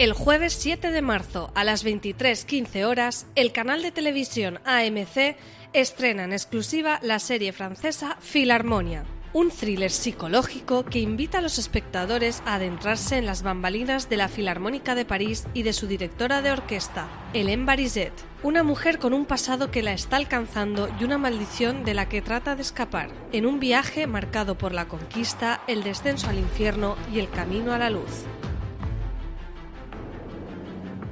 [0.00, 5.36] El jueves 7 de marzo a las 23.15 horas, el canal de televisión AMC
[5.74, 12.42] estrena en exclusiva la serie francesa Philharmonia, un thriller psicológico que invita a los espectadores
[12.46, 16.52] a adentrarse en las bambalinas de la Filarmónica de París y de su directora de
[16.52, 21.84] orquesta, Hélène Barizet, una mujer con un pasado que la está alcanzando y una maldición
[21.84, 26.30] de la que trata de escapar, en un viaje marcado por la conquista, el descenso
[26.30, 28.24] al infierno y el camino a la luz.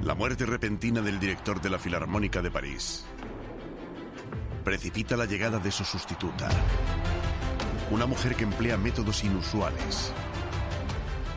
[0.03, 3.03] La muerte repentina del director de la Filarmónica de París
[4.63, 6.47] precipita la llegada de su sustituta,
[7.91, 10.13] una mujer que emplea métodos inusuales,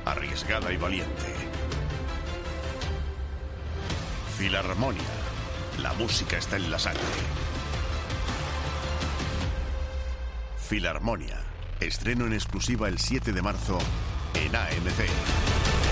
[0.05, 1.35] arriesgada y valiente.
[4.39, 5.03] Filarmonia,
[5.81, 7.03] la música está en la sangre.
[10.69, 11.41] Filarmonia,
[11.81, 13.79] estreno en exclusiva el 7 de marzo
[14.35, 15.92] en AMC.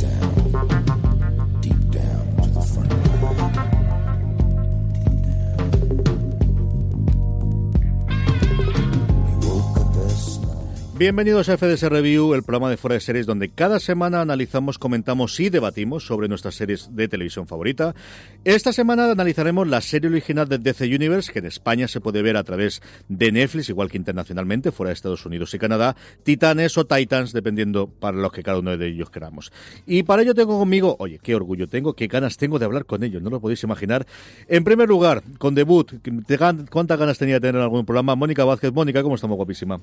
[11.01, 15.39] Bienvenidos a FDS Review, el programa de fuera de series donde cada semana analizamos, comentamos
[15.39, 17.95] y debatimos sobre nuestras series de televisión favorita.
[18.45, 22.37] Esta semana analizaremos la serie original de DC Universe, que en España se puede ver
[22.37, 26.85] a través de Netflix, igual que internacionalmente, fuera de Estados Unidos y Canadá, Titanes o
[26.85, 29.51] Titans, dependiendo para los que cada uno de ellos queramos.
[29.87, 33.03] Y para ello tengo conmigo, oye, qué orgullo tengo, qué ganas tengo de hablar con
[33.03, 34.05] ellos, no lo podéis imaginar.
[34.47, 35.93] En primer lugar, con debut,
[36.69, 38.15] ¿cuántas ganas tenía de tener en algún programa?
[38.15, 39.81] Mónica Vázquez, Mónica, ¿cómo estamos, guapísima?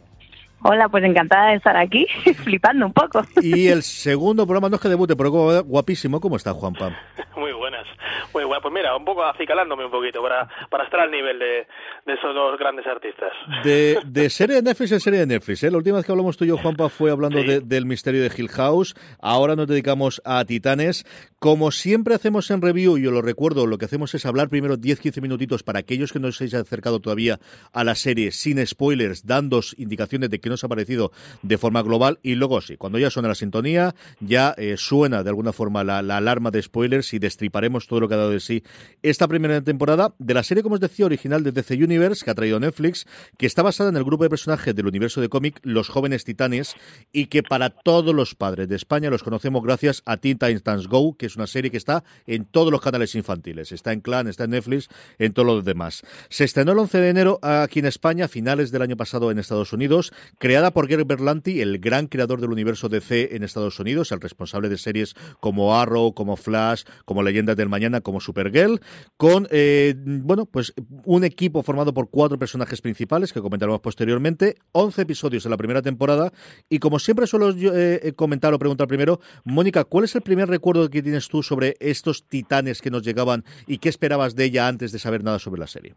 [0.62, 2.06] Hola, pues encantada de estar aquí,
[2.44, 3.22] flipando un poco.
[3.40, 6.20] Y el segundo programa no es que debute, pero guapísimo.
[6.20, 6.96] ¿Cómo está, Juanpa?
[7.36, 7.86] Muy buenas.
[8.34, 11.66] Muy bueno, pues mira, un poco acicalándome un poquito para, para estar al nivel de,
[12.06, 13.30] de esos dos grandes artistas.
[13.62, 15.62] De, de serie de Netflix en serie de Netflix.
[15.62, 15.70] ¿eh?
[15.70, 18.30] La última vez que hablamos tú y yo, Juanpa, fue hablando de, del misterio de
[18.36, 18.94] Hill House.
[19.20, 21.04] Ahora nos dedicamos a Titanes.
[21.38, 24.76] Como siempre hacemos en review, y yo lo recuerdo, lo que hacemos es hablar primero
[24.76, 27.38] 10-15 minutitos para aquellos que no se hayan acercado todavía
[27.72, 32.18] a la serie sin spoilers, dando indicaciones de qué nos ha parecido de forma global.
[32.22, 36.02] Y luego sí, cuando ya suena la sintonía, ya eh, suena de alguna forma la,
[36.02, 38.62] la alarma de spoilers y destriparemos todo lo que ha dado de sí
[39.02, 42.34] esta primera temporada de la serie, como os decía, original de DC Universe, que ha
[42.34, 45.88] traído Netflix, que está basada en el grupo de personajes del universo de cómic Los
[45.88, 46.74] Jóvenes Titanes,
[47.12, 51.16] y que para todos los padres de España los conocemos gracias a Teen Titans Go,
[51.16, 53.72] que es una serie que está en todos los canales infantiles.
[53.72, 54.88] Está en Clan, está en Netflix,
[55.18, 56.02] en todos los demás.
[56.28, 59.72] Se estrenó el 11 de enero aquí en España, finales del año pasado en Estados
[59.72, 64.20] Unidos, creada por Gary Berlanti, el gran creador del universo DC en Estados Unidos, el
[64.20, 68.80] responsable de series como Arrow, como Flash, como Leyendas del Mañana, como Supergirl,
[69.16, 70.72] con eh, bueno, pues
[71.04, 75.82] un equipo formado por cuatro personajes principales que comentaremos posteriormente, 11 episodios en la primera
[75.82, 76.32] temporada
[76.68, 80.88] y como siempre suelo eh, comentar o preguntar primero, Mónica, ¿cuál es el primer recuerdo
[80.88, 84.92] que tienes tú sobre estos titanes que nos llegaban y qué esperabas de ella antes
[84.92, 85.94] de saber nada sobre la serie?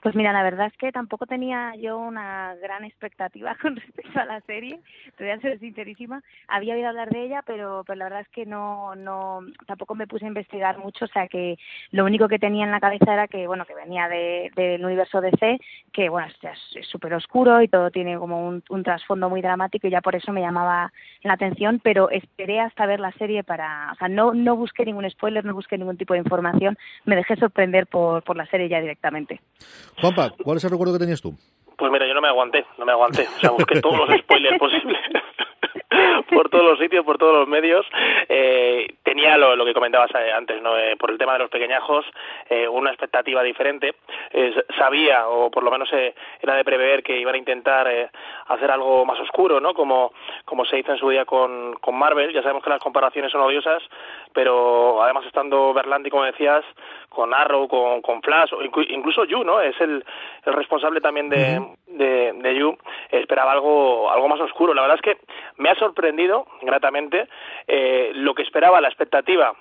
[0.00, 4.24] Pues mira, la verdad es que tampoco tenía yo una gran expectativa con respecto a
[4.24, 4.80] la serie,
[5.16, 6.22] te voy a ser sincerísima.
[6.46, 10.06] Había oído hablar de ella, pero, pero la verdad es que no, no, tampoco me
[10.06, 11.58] puse a investigar mucho, o sea que
[11.90, 15.20] lo único que tenía en la cabeza era que, bueno, que venía de, del universo
[15.20, 15.58] DC,
[15.92, 19.90] que bueno, es súper oscuro y todo tiene como un, un trasfondo muy dramático y
[19.90, 20.92] ya por eso me llamaba
[21.22, 25.10] la atención, pero esperé hasta ver la serie para, o sea, no, no busqué ningún
[25.10, 28.80] spoiler, no busqué ningún tipo de información, me dejé sorprender por, por la serie ya
[28.80, 29.40] directamente.
[30.00, 31.34] Juanpa, ¿cuál es el recuerdo que tenías tú?
[31.76, 33.26] Pues mira, yo no me aguanté, no me aguanté.
[33.36, 35.00] O sea, busqué todos los spoilers posibles.
[36.30, 37.86] por todos los sitios, por todos los medios.
[38.28, 40.76] Eh, tenía lo, que comentabas eh, antes, ¿no?
[40.76, 42.04] Eh, por el tema de los pequeñajos,
[42.48, 43.94] eh, una expectativa diferente.
[44.76, 45.88] sabía, o por lo menos
[46.40, 48.10] era de prever, que iban a intentar
[48.46, 49.74] hacer algo más oscuro, ¿no?
[49.74, 50.12] Como,
[50.44, 52.32] como se hizo en su día con, con Marvel.
[52.32, 53.82] Ya sabemos que las comparaciones son odiosas,
[54.38, 56.64] pero además estando Berlanti, como decías,
[57.08, 59.60] con Arrow, con, con Flash, o incluso Yu, ¿no?
[59.60, 60.04] Es el,
[60.44, 62.78] el responsable también de, de, de Yu.
[63.10, 64.74] Esperaba algo, algo más oscuro.
[64.74, 65.18] La verdad es que
[65.56, 67.26] me ha sorprendido gratamente
[67.66, 69.54] eh, lo que esperaba la expectativa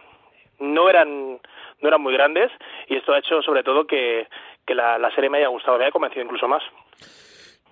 [0.60, 1.40] no eran
[1.82, 2.52] no eran muy grandes
[2.88, 4.28] y esto ha hecho sobre todo que,
[4.64, 6.64] que la, la serie me haya gustado me haya convencido incluso más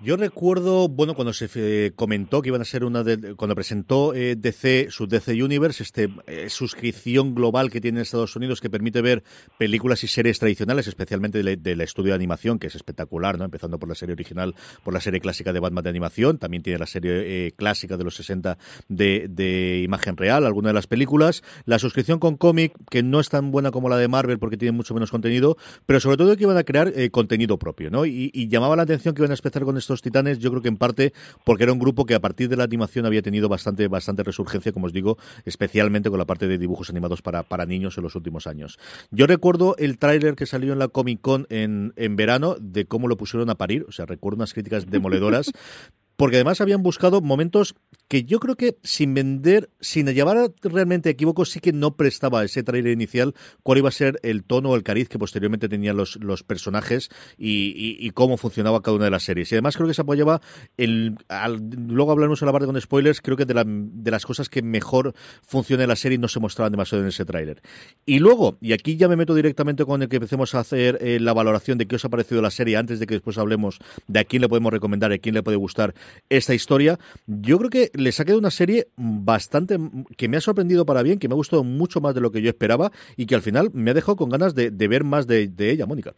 [0.01, 4.13] yo recuerdo, bueno, cuando se eh, comentó que iban a ser una de, cuando presentó
[4.13, 8.69] eh, DC, su DC Universe, este eh, suscripción global que tiene en Estados Unidos que
[8.69, 9.23] permite ver
[9.57, 13.45] películas y series tradicionales, especialmente del estudio de animación, que es espectacular, ¿no?
[13.45, 14.53] Empezando por la serie original,
[14.83, 18.15] por la serie clásica de Batman de animación, también tiene la serie clásica de los
[18.15, 18.57] 60
[18.89, 23.29] de, de imagen real, alguna de las películas, la suscripción con cómic, que no es
[23.29, 26.43] tan buena como la de Marvel porque tiene mucho menos contenido, pero sobre todo que
[26.43, 28.05] iban a crear contenido propio, ¿no?
[28.05, 30.67] Y, y, llamaba la atención que iban a empezar con estos Titanes, yo creo que
[30.67, 33.87] en parte porque era un grupo que a partir de la animación había tenido bastante,
[33.87, 37.97] bastante resurgencia, como os digo, especialmente con la parte de dibujos animados para, para niños
[37.97, 38.77] en los últimos años.
[39.11, 43.07] Yo recuerdo el tráiler que salió en la Comic Con en, en verano de cómo
[43.07, 45.51] lo pusieron a parir, o sea, recuerdo unas críticas demoledoras,
[46.15, 47.75] porque además habían buscado momentos
[48.07, 52.63] que yo creo que sin vender, sin llevar realmente equivoco, sí que no prestaba ese
[52.63, 53.33] trailer inicial
[53.63, 57.09] cuál iba a ser el tono o el cariz que posteriormente tenían los, los personajes
[57.37, 59.51] y, cómo funcionaba cada una de las series.
[59.51, 60.39] Y además creo que se apoyaba,
[60.77, 61.17] el,
[61.87, 64.61] luego hablaremos en la parte con spoilers, creo que de, la, de las cosas que
[64.61, 67.61] mejor funciona en la serie no se mostraban demasiado en ese tráiler.
[68.05, 71.19] Y luego, y aquí ya me meto directamente con el que empecemos a hacer eh,
[71.19, 74.19] la valoración de qué os ha parecido la serie antes de que después hablemos de
[74.19, 75.93] a quién le podemos recomendar, a quién le puede gustar
[76.29, 76.97] esta historia.
[77.27, 79.77] Yo creo que les ha quedado una serie bastante
[80.17, 82.41] que me ha sorprendido para bien, que me ha gustado mucho más de lo que
[82.41, 85.47] yo esperaba y que al final me ha dejado con ganas de, ver más de,
[85.47, 86.13] de ella, Mónica.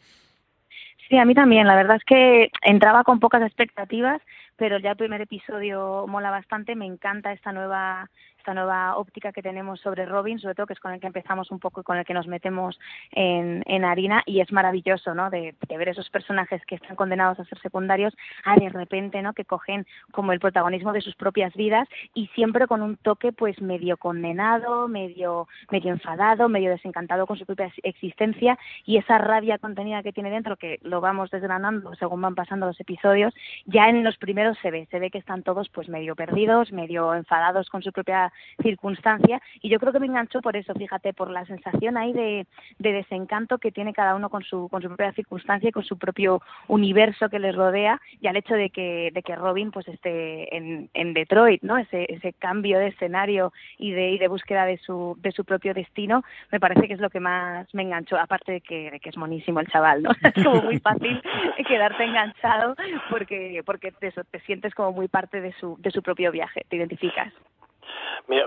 [1.10, 1.68] Sí, a mí también.
[1.68, 4.22] La verdad es que entraba con pocas expectativas,
[4.58, 6.76] pero ya el primer episodio mola bastante.
[6.76, 8.10] Me encanta esta nueva
[8.48, 11.52] esta nueva óptica que tenemos sobre Robin, sobre todo que es con el que empezamos
[11.52, 12.80] un poco y con el que nos metemos
[13.12, 15.30] en, en harina y es maravilloso, ¿no?
[15.30, 18.16] De, ver esos personajes que están condenados a ser secundarios
[18.46, 19.34] a de repente, ¿no?
[19.34, 23.62] Que cogen como el protagonismo de sus propias vidas y siempre con un toque pues
[23.62, 30.04] medio condenado, medio medio enfadado, medio desencantado con su propia existencia y esa rabia contenida
[30.04, 33.34] que tiene dentro que lo vamos desgranando según van pasando los episodios,
[33.66, 37.14] ya en los primeros se ve, se ve que están todos pues medio perdidos, medio
[37.14, 41.30] enfadados con su propia circunstancia y yo creo que me enganchó por eso, fíjate, por
[41.30, 42.48] la sensación ahí de,
[42.80, 45.98] de desencanto que tiene cada uno con su, con su propia circunstancia y con su
[45.98, 50.56] propio universo que les rodea y al hecho de que, de que Robin pues esté
[50.56, 51.78] en, en Detroit, ¿no?
[51.78, 56.60] Ese, ese cambio de escenario y de, búsqueda de su, de su propio destino, me
[56.60, 59.60] parece que es lo que más me enganchó, aparte de que, de que es monísimo
[59.60, 60.10] el chaval, ¿no?
[60.38, 61.22] Es como muy fácil
[61.68, 62.76] quedarte enganchado
[63.10, 66.76] porque, porque te, te sientes como muy parte de su, de su propio viaje, te
[66.76, 67.34] identificas.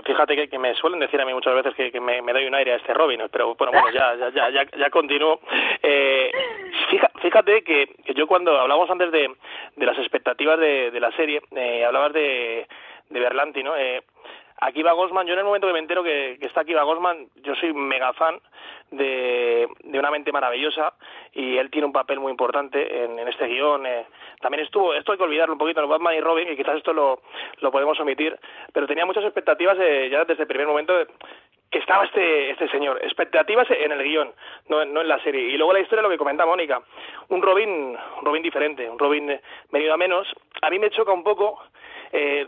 [0.05, 2.45] Fíjate que, que, me suelen decir a mí muchas veces que, que me, me, doy
[2.45, 5.39] un aire a este Robin, pero bueno, bueno ya, ya, ya, ya, continúo.
[5.81, 6.31] Eh,
[7.21, 9.31] fíjate que, que, yo cuando hablamos antes de,
[9.75, 12.67] de las expectativas de, de la serie, eh, hablabas de,
[13.09, 13.75] de Berlanti, ¿no?
[13.75, 14.03] Eh,
[14.63, 17.73] Akiva Gosman, yo en el momento que me entero que, está Akiva Gosman, yo soy
[17.73, 18.39] mega fan
[18.91, 20.93] de, de, una mente maravillosa
[21.33, 23.87] y él tiene un papel muy importante en, en este guion.
[23.87, 24.05] Eh,
[24.39, 27.21] también estuvo, esto hay que olvidarlo un poquito, Batman y Robin, y quizás esto lo,
[27.71, 28.37] podemos omitir,
[28.71, 31.07] pero tenía muchas expectativas eh, ya desde el primer momento de,
[31.71, 32.99] que estaba este, este señor.
[33.03, 34.31] Expectativas en el guion,
[34.67, 35.41] no, no en la serie.
[35.41, 36.83] Y luego la historia, lo que comenta Mónica.
[37.29, 39.39] Un Robin, un Robin diferente, un Robin
[39.71, 40.27] venido a menos.
[40.61, 41.59] A mí me choca un poco
[42.11, 42.45] eh,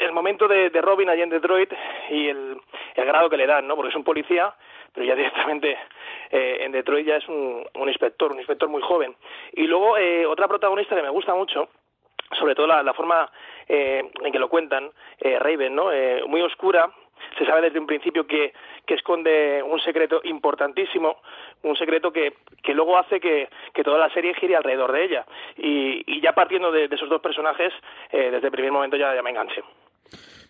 [0.00, 1.72] el momento de, Robin allí en Detroit
[2.10, 2.60] y el,
[2.96, 3.76] grado que le dan, ¿no?
[3.76, 4.54] Porque es un policía,
[4.92, 5.78] pero ya directamente
[6.30, 9.14] eh, en Detroit ya es un, un inspector, un inspector muy joven.
[9.52, 11.68] Y luego eh, otra protagonista que me gusta mucho,
[12.38, 13.30] sobre todo la, forma
[13.68, 15.92] eh, en que lo cuentan, eh, Raven, ¿no?
[15.92, 16.90] Eh, muy oscura,
[17.38, 18.52] se sabe desde un principio que,
[18.86, 21.18] que esconde un secreto importantísimo,
[21.62, 25.26] un secreto que, que luego hace que, que toda la serie gire alrededor de ella.
[25.56, 27.72] Y, y ya partiendo de, de esos dos personajes,
[28.10, 29.62] eh, desde el primer momento ya, ya me enganché.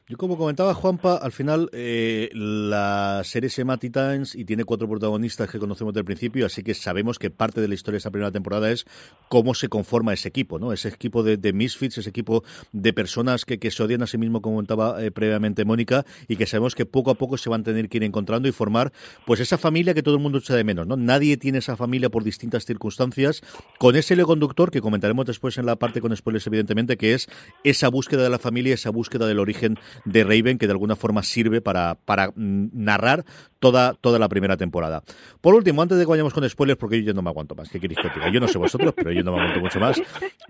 [0.06, 4.87] Yo como comentaba Juanpa, al final eh, la serie se llama Titans y tiene cuatro
[4.87, 8.11] protagonistas que conocemos del principio, así que sabemos que parte de la historia de esa
[8.11, 8.84] primera temporada es
[9.30, 10.75] cómo se conforma ese equipo, ¿no?
[10.75, 14.42] Ese equipo de, misfits, ese equipo de personas que, que se odian a sí mismo,
[14.42, 17.64] como comentaba eh, previamente Mónica, y que sabemos que poco a poco se van a
[17.64, 18.92] tener que ir encontrando y formar
[19.25, 20.99] pues esa familia que todo el mundo echa de menos, ¿no?
[20.99, 23.40] Nadie tiene esa familia por distintas circunstancias,
[23.78, 27.26] con ese hilo conductor que comentaremos después en la parte con spoilers, evidentemente, que es
[27.62, 31.22] esa búsqueda de la familia, esa búsqueda del origen de Raven, que de alguna forma
[31.22, 33.24] sirve para, para mm, narrar
[33.58, 35.02] toda, toda la primera temporada.
[35.40, 37.68] Por último, antes de que vayamos con spoilers, porque yo ya no me aguanto más,
[37.70, 38.30] ¿qué queréis que diga?
[38.30, 40.02] Yo no sé vosotros, pero yo no me aguanto mucho más.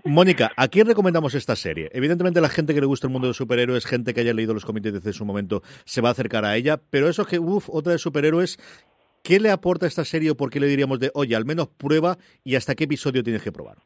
[0.03, 1.89] Mónica, ¿a quién recomendamos esta serie?
[1.93, 4.65] Evidentemente la gente que le gusta el mundo de superhéroes, gente que haya leído los
[4.65, 7.93] comités desde su momento, se va a acercar a ella, pero eso que, uff, otra
[7.93, 8.57] de superhéroes,
[9.23, 12.17] ¿qué le aporta esta serie o por qué le diríamos de, oye, al menos prueba
[12.43, 13.77] y hasta qué episodio tienes que probar?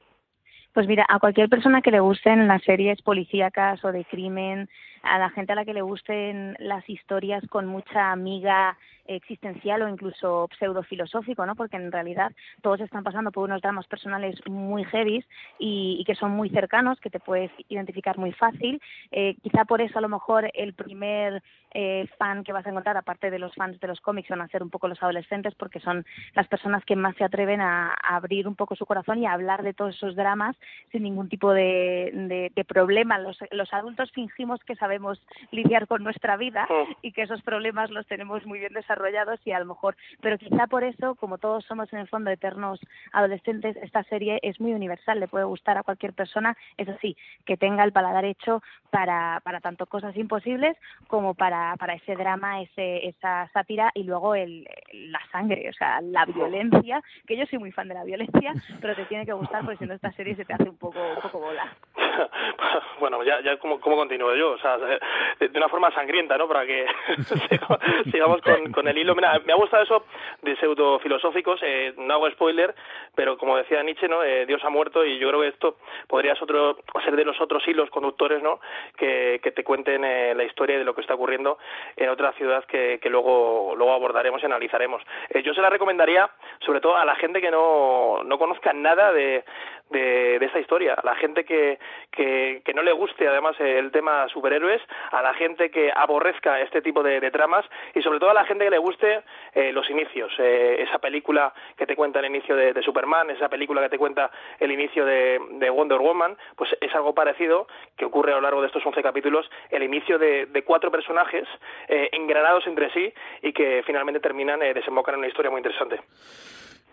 [0.73, 4.69] Pues mira, a cualquier persona que le gusten las series policíacas o de crimen,
[5.03, 8.77] a la gente a la que le gusten las historias con mucha amiga
[9.09, 11.55] existencial o incluso pseudo-filosófico, ¿no?
[11.55, 15.23] Porque en realidad todos están pasando por unos dramas personales muy heavy
[15.57, 18.81] y, que son muy cercanos, que te puedes identificar muy fácil.
[19.11, 22.97] Eh, quizá por eso a lo mejor el primer eh, fan que vas a encontrar,
[22.97, 25.79] aparte de los fans de los cómics, van a ser un poco los adolescentes, porque
[25.79, 29.33] son las personas que más se atreven a, abrir un poco su corazón y a
[29.33, 30.55] hablar de todos esos dramas
[30.91, 33.17] sin ningún tipo de, problema.
[33.17, 35.19] Los, los adultos fingimos que sabemos
[35.51, 36.93] lidiar con nuestra vida mm.
[37.01, 38.99] y que esos problemas los tenemos muy bien desarrollados
[39.46, 42.79] y a lo mejor, pero quizá por eso, como todos somos en el fondo eternos
[43.13, 47.15] adolescentes, esta serie es muy universal, le puede gustar a cualquier persona, eso sí,
[47.46, 50.75] que tenga el paladar hecho para, para tanto cosas imposibles
[51.08, 56.01] como para, para ese drama, ese, esa sátira y luego el, la sangre, o sea,
[56.01, 59.63] la violencia, que yo soy muy fan de la violencia, pero te tiene que gustar
[59.63, 61.74] porque si no esta serie se te hace un poco, un poco bola.
[63.00, 66.48] bueno, ya, ya como, como continúo yo, o sea, de, una forma sangrienta, ¿no?
[66.48, 66.86] Para que
[68.12, 68.41] sigamos
[68.89, 69.15] el hilo.
[69.15, 70.05] Mira, me ha gustado eso
[70.41, 72.74] de pseudo filosóficos, eh, no hago spoiler,
[73.15, 74.24] pero como decía Nietzsche, ¿no?
[74.24, 75.77] Eh, Dios ha muerto y yo creo que esto
[76.08, 78.60] podría ser, otro, ser de los otros hilos conductores, ¿no?
[78.98, 81.58] Que, que te cuenten eh, la historia de lo que está ocurriendo
[81.96, 85.01] en otra ciudad que, que luego, luego abordaremos y analizaremos.
[85.29, 86.29] Eh, yo se la recomendaría,
[86.65, 89.43] sobre todo a la gente que no, no conozca nada de,
[89.89, 91.79] de, de esta historia, a la gente que,
[92.12, 94.81] que, que no le guste además el tema superhéroes,
[95.12, 98.46] a la gente que aborrezca este tipo de, de tramas y sobre todo a la
[98.46, 102.55] gente que le guste eh, los inicios, eh, esa película que te cuenta el inicio
[102.55, 106.93] de, Superman, esa película que te cuenta el inicio de, de, Wonder Woman, pues es
[106.95, 107.67] algo parecido
[107.98, 111.48] que ocurre a lo largo de estos 11 capítulos, el inicio de, de cuatro personajes
[111.88, 116.00] eh, engranados entre sí y que finalmente terminan, eh, desembocan en una historia muy interesante.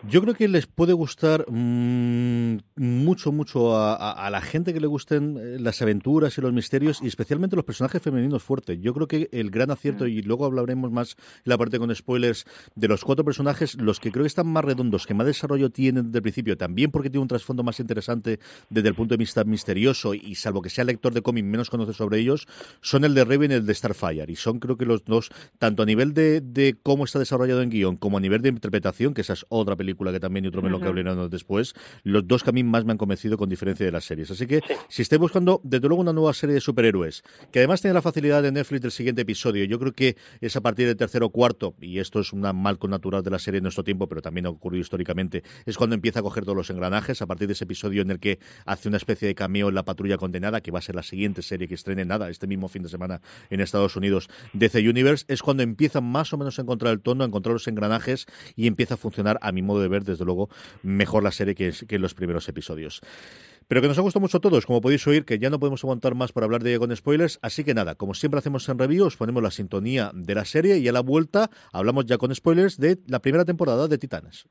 [0.02, 4.78] Yo creo que les puede gustar mmm, mucho, mucho a, a, a, la gente que
[4.78, 8.78] le gusten eh, las aventuras y los misterios y especialmente los personajes femeninos fuertes.
[8.80, 10.08] Yo creo que el gran acierto, mm.
[10.08, 14.12] y luego hablaremos más en la parte con spoilers, de los cuatro personajes, los que
[14.12, 17.22] creo que están más redondos, que más desarrollo tienen desde el principio, también porque tiene
[17.22, 18.38] un trasfondo más interesante
[18.68, 21.94] desde el punto de vista misterioso y salvo que sea lector de cómic menos conoce
[21.94, 22.46] sobre ellos,
[22.82, 24.30] son el de Raven y el de Starfire.
[24.30, 27.70] Y son creo que los dos, tanto a nivel de, de cómo está desarrollado en
[27.70, 30.48] guion como a nivel de interpretación, que esa es otra película película que también y
[30.48, 30.82] otro melón uh -huh.
[30.82, 31.74] que hablaremos después,
[32.04, 34.30] los dos que a mí más me han convencido con diferencia de las series.
[34.30, 34.74] Así que sí.
[34.88, 38.42] si estáis buscando, desde luego, una nueva serie de superhéroes, que además tiene la facilidad
[38.42, 41.74] de Netflix del siguiente episodio, yo creo que es a partir del tercero o cuarto,
[41.80, 44.50] y esto es una malco natural de la serie en nuestro tiempo, pero también ha
[44.50, 48.02] ocurrido históricamente, es cuando empieza a coger todos los engranajes, a partir de ese episodio
[48.02, 50.82] en el que hace una especie de cameo en la patrulla condenada, que va a
[50.82, 54.28] ser la siguiente serie que estrene nada, este mismo fin de semana en Estados Unidos,
[54.52, 57.66] DC Universe, es cuando empieza más o menos a encontrar el tono, a encontrar los
[57.68, 60.48] engranajes y empieza a funcionar, a mi modo de ver, desde luego,
[60.82, 63.00] mejor la serie que, que los primeros episodios.
[63.68, 65.82] Pero que nos ha gustado mucho a todos, como podéis oír, que ya no podemos
[65.82, 67.38] aguantar más por hablar de ella con spoilers.
[67.42, 70.78] Así que nada, como siempre hacemos en review, os ponemos la sintonía de la serie
[70.78, 74.46] y a la vuelta hablamos ya con spoilers de la primera temporada de Titanes.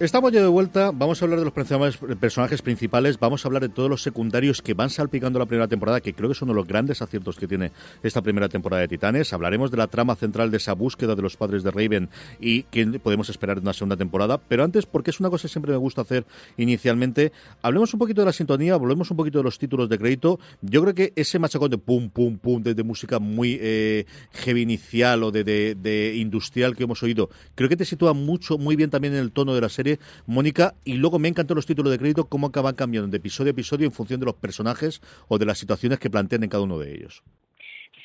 [0.00, 3.68] Estamos ya de vuelta, vamos a hablar de los personajes principales, vamos a hablar de
[3.68, 6.60] todos los secundarios que van salpicando la primera temporada, que creo que son uno de
[6.60, 7.72] los grandes aciertos que tiene
[8.04, 9.32] esta primera temporada de Titanes.
[9.32, 12.86] Hablaremos de la trama central de esa búsqueda de los padres de Raven y qué
[13.02, 14.38] podemos esperar de una segunda temporada.
[14.38, 16.24] Pero antes, porque es una cosa que siempre me gusta hacer
[16.56, 20.38] inicialmente, hablemos un poquito de la sintonía, volvemos un poquito de los títulos de crédito.
[20.62, 25.24] Yo creo que ese machacón de pum, pum, pum, de, música muy eh, heavy inicial
[25.24, 29.14] o de, de industrial que hemos oído, creo que te sitúa mucho, muy bien también
[29.14, 29.87] en el tono de la serie
[30.26, 33.52] Mónica, y luego me encantó los títulos de crédito, cómo acaban cambiando de episodio a
[33.52, 36.78] episodio en función de los personajes o de las situaciones que plantean en cada uno
[36.78, 37.22] de ellos.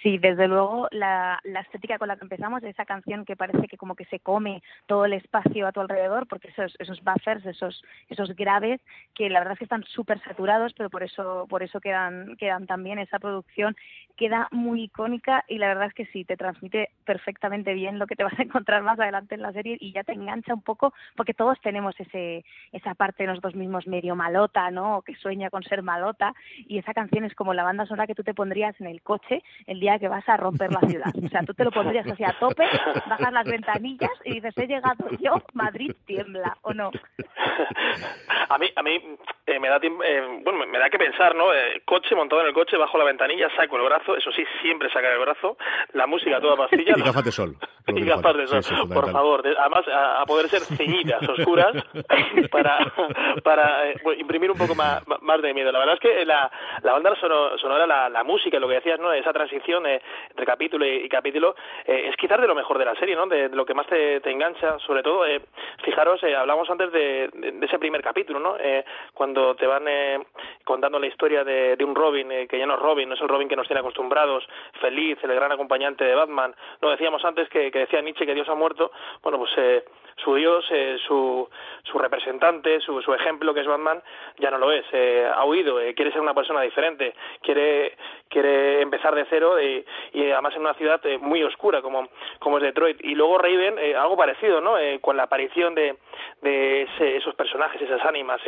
[0.04, 3.96] Sí, desde luego la, estética con la que empezamos, esa canción que parece que como
[3.96, 8.36] que se come todo el espacio a tu alrededor, porque esos, esos buffers, esos, esos
[8.36, 8.82] graves,
[9.16, 12.68] que la verdad es que están súper saturados, pero por eso, por eso quedan, quedan
[12.68, 13.78] también esa producción
[14.16, 18.16] queda muy icónica y la verdad es que sí, te transmite perfectamente bien lo que
[18.16, 20.94] te vas a encontrar más adelante en la serie y ya te engancha un poco
[21.16, 24.98] porque todos tenemos ese esa parte de nosotros mismos medio malota, ¿no?
[24.98, 28.16] O que sueña con ser malota y esa canción es como la banda sonora que
[28.16, 31.12] tú te pondrías en el coche el día que vas a romper la ciudad.
[31.24, 32.66] O sea, tú te lo pondrías así a tope,
[33.08, 36.92] bajas las ventanillas y dices, he llegado yo, Madrid tiembla, ¿o no?
[38.50, 41.54] A mí, a mí eh, me da eh, bueno, me da que pensar, ¿no?
[41.54, 44.90] Eh, coche montado en el coche, bajo la ventanilla, saco el brazo, eso sí, siempre
[44.90, 45.58] sacar el brazo,
[45.94, 46.94] la música toda pastilla.
[46.96, 47.56] y gafas de sol.
[47.88, 49.44] Y gafas de sol, por favor.
[49.46, 51.74] Además, a, poder ser ceñidas, oscuras,
[52.52, 52.78] para,
[53.44, 55.72] para imprimir un poco más, más de miedo.
[55.72, 56.50] La verdad es que la,
[56.82, 59.12] la banda sonora, la, la música, lo que decías, ¿no?
[59.12, 63.28] Esa transición entre capítulo y, capítulo, es quizás de lo mejor de la serie, ¿no?
[63.28, 65.24] De, lo que más te, engancha, sobre todo,
[65.84, 68.56] fijaros, hablamos antes de, de, ese primer capítulo, ¿no?
[69.14, 69.86] cuando te van
[70.64, 73.48] contando la historia de, un Robin, que ya no es Robin, no es el Robin
[73.48, 74.48] que nos tiene acostumbrados,
[74.80, 76.56] feliz, el gran acompañante de Batman.
[76.82, 78.92] No decíamos antes que, decía Nietzsche que Dios ha muerto.
[79.22, 79.86] Bueno, pues eh,
[80.18, 81.48] su Dios, eh, su,
[81.84, 84.02] su representante, su, su ejemplo que es Batman,
[84.38, 84.86] ya no lo es.
[84.92, 87.98] Eh, ha huido, quiere ser una persona diferente, quiere,
[88.30, 89.73] quiere empezar de cero y,
[90.14, 93.04] además en una ciudad muy oscura como, como es Detroit.
[93.04, 94.76] Y luego Raven, algo parecido, ¿no?
[95.02, 95.98] con la aparición de,
[96.42, 98.42] de esos personajes, esas ánimas,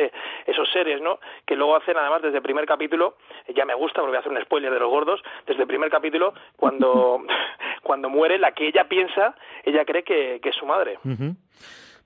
[0.46, 1.18] esos seres, ¿no?
[1.44, 3.16] Que luego hacen además desde el primer capítulo,
[3.54, 5.90] ya me gusta porque voy a hacer un spoiler de los gordos, desde el primer
[5.90, 7.22] capítulo, cuando,
[7.82, 10.98] cuando muere la que ella piensa, ella cree que, es su madre.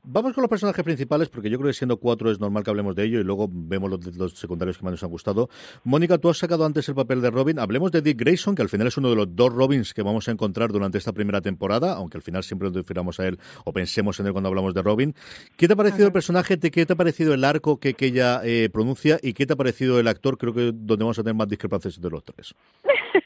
[0.02, 2.97] Vamos con los personajes principales, porque yo creo que siendo cuatro es normal que hablemos
[2.97, 5.50] de ello y luego vemos los, secundarios que más nos han gustado.
[5.85, 7.59] Mónica, tú has sacado antes el papel de Robin.
[7.59, 10.26] Hablemos de Dick Grayson, que al final es uno de los dos Robins que vamos
[10.28, 13.73] a encontrar durante esta primera temporada, aunque al final siempre nos refiramos a él o
[13.75, 15.14] pensemos en él cuando hablamos de Robin.
[15.59, 16.59] ¿Qué te ha parecido el personaje?
[16.59, 19.19] ¿Qué te ha parecido el arco que, que ella eh, pronuncia?
[19.23, 20.38] ¿Y qué te ha parecido el actor?
[20.38, 22.54] Creo que donde vamos a tener más discrepancias de los tres.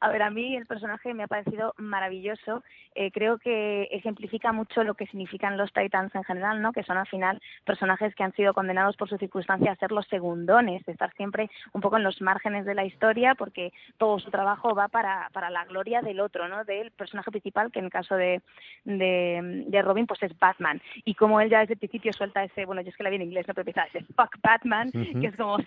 [0.00, 2.62] A ver, a mí el personaje me ha parecido maravilloso.
[2.94, 6.72] Eh, creo que ejemplifica mucho lo que significan los Titans en general, ¿no?
[6.72, 10.06] Que son al final personajes que han sido condenados por su circunstancia a ser los
[10.06, 14.30] segundones, de estar siempre un poco en los márgenes de la historia, porque todo su
[14.30, 16.64] trabajo va para, para la gloria del otro, ¿no?
[16.64, 18.40] Del personaje principal, que en el caso de,
[18.84, 20.80] de, Robin, pues es Batman.
[21.04, 23.16] Y como él ya desde el principio suelta ese, bueno, yo es que la vi
[23.16, 25.58] en inglés, no, pero empieza ese fuck Batman, que es como,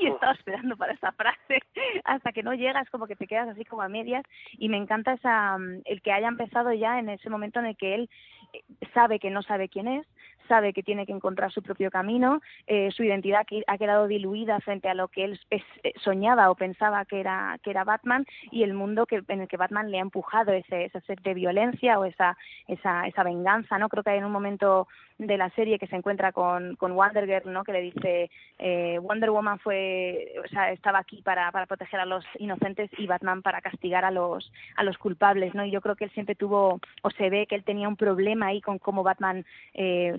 [0.06, 1.60] sí, estaba esperando para esta frase,
[2.04, 4.76] hasta que no llega, es como que te quedas así como a medias y me
[4.76, 8.10] encanta esa el que haya empezado ya en ese momento en el que él
[8.52, 8.62] eh,
[8.94, 10.06] sabe que no sabe quién es,
[10.50, 14.88] sabe que tiene que encontrar su propio camino, eh, su identidad ha quedado diluida frente
[14.88, 15.62] a lo que él eh,
[16.02, 19.56] soñaba o pensaba que era, que era Batman y el mundo que, en el que
[19.56, 22.36] Batman le ha empujado ese, ese ser de violencia o esa,
[22.66, 23.88] esa, esa venganza, ¿no?
[23.88, 27.26] Creo que hay en un momento de la serie que se encuentra con, con Wonder
[27.26, 27.62] Girl, ¿no?
[27.62, 32.06] Que le dice eh, Wonder Woman fue, o sea, estaba aquí para, para proteger a
[32.06, 35.64] los inocentes y Batman para castigar a los a los culpables, ¿no?
[35.64, 38.46] Y yo creo que él siempre tuvo o se ve que él tenía un problema
[38.46, 40.14] ahí con cómo Batman eh,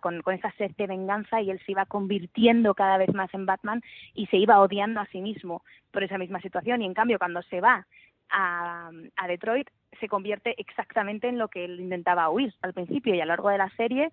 [0.00, 3.46] con, con esa sed de venganza y él se iba convirtiendo cada vez más en
[3.46, 3.82] Batman
[4.14, 6.82] y se iba odiando a sí mismo por esa misma situación.
[6.82, 7.86] Y en cambio cuando se va
[8.30, 9.68] a, a Detroit
[10.00, 13.14] se convierte exactamente en lo que él intentaba huir al principio.
[13.14, 14.10] Y a lo largo de la serie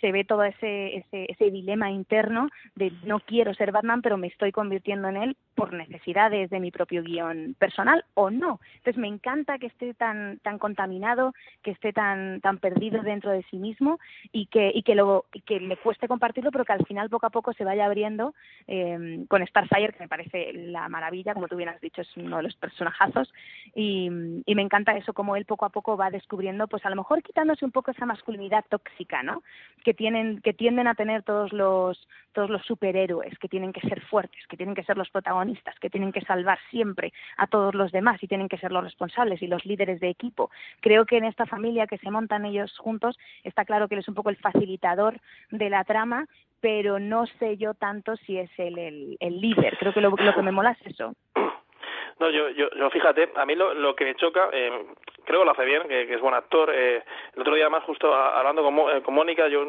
[0.00, 4.26] se ve todo ese, ese, ese dilema interno de no quiero ser Batman, pero me
[4.26, 8.60] estoy convirtiendo en él por necesidades de mi propio guion personal o no.
[8.76, 13.42] Entonces me encanta que esté tan, tan contaminado, que esté tan, tan perdido dentro de
[13.50, 13.98] sí mismo
[14.32, 17.30] y que, y que, lo, que le cueste compartirlo, pero que al final poco a
[17.30, 18.34] poco se vaya abriendo
[18.66, 22.36] eh, con Starfire, que me parece la maravilla, como tú bien has dicho, es uno
[22.36, 23.32] de los personajazos.
[23.74, 24.10] Y,
[24.44, 27.22] y me encanta eso, como él poco a poco va descubriendo, pues a lo mejor
[27.22, 29.42] quitándose un poco esa masculinidad tóxica, ¿no?
[29.84, 34.00] Que tienen que tienden a tener todos los todos los superhéroes, que tienen que ser
[34.02, 37.92] fuertes, que tienen que ser los protagonistas, que tienen que salvar siempre a todos los
[37.92, 40.50] demás y tienen que ser los responsables y los líderes de equipo.
[40.80, 44.08] Creo que en esta familia que se montan ellos juntos está claro que él es
[44.08, 46.26] un poco el facilitador de la trama,
[46.60, 49.76] pero no sé yo tanto si es el, el, líder.
[49.78, 51.14] Creo que lo, lo que me mola es eso.
[52.18, 54.86] No, yo, yo, fíjate, a mí lo, lo que me choca, eh,
[55.26, 56.70] creo que lo hace bien, que, es buen actor.
[56.72, 57.02] Eh,
[57.34, 59.62] el otro día más justo hablando con, eh, con Mónica, yo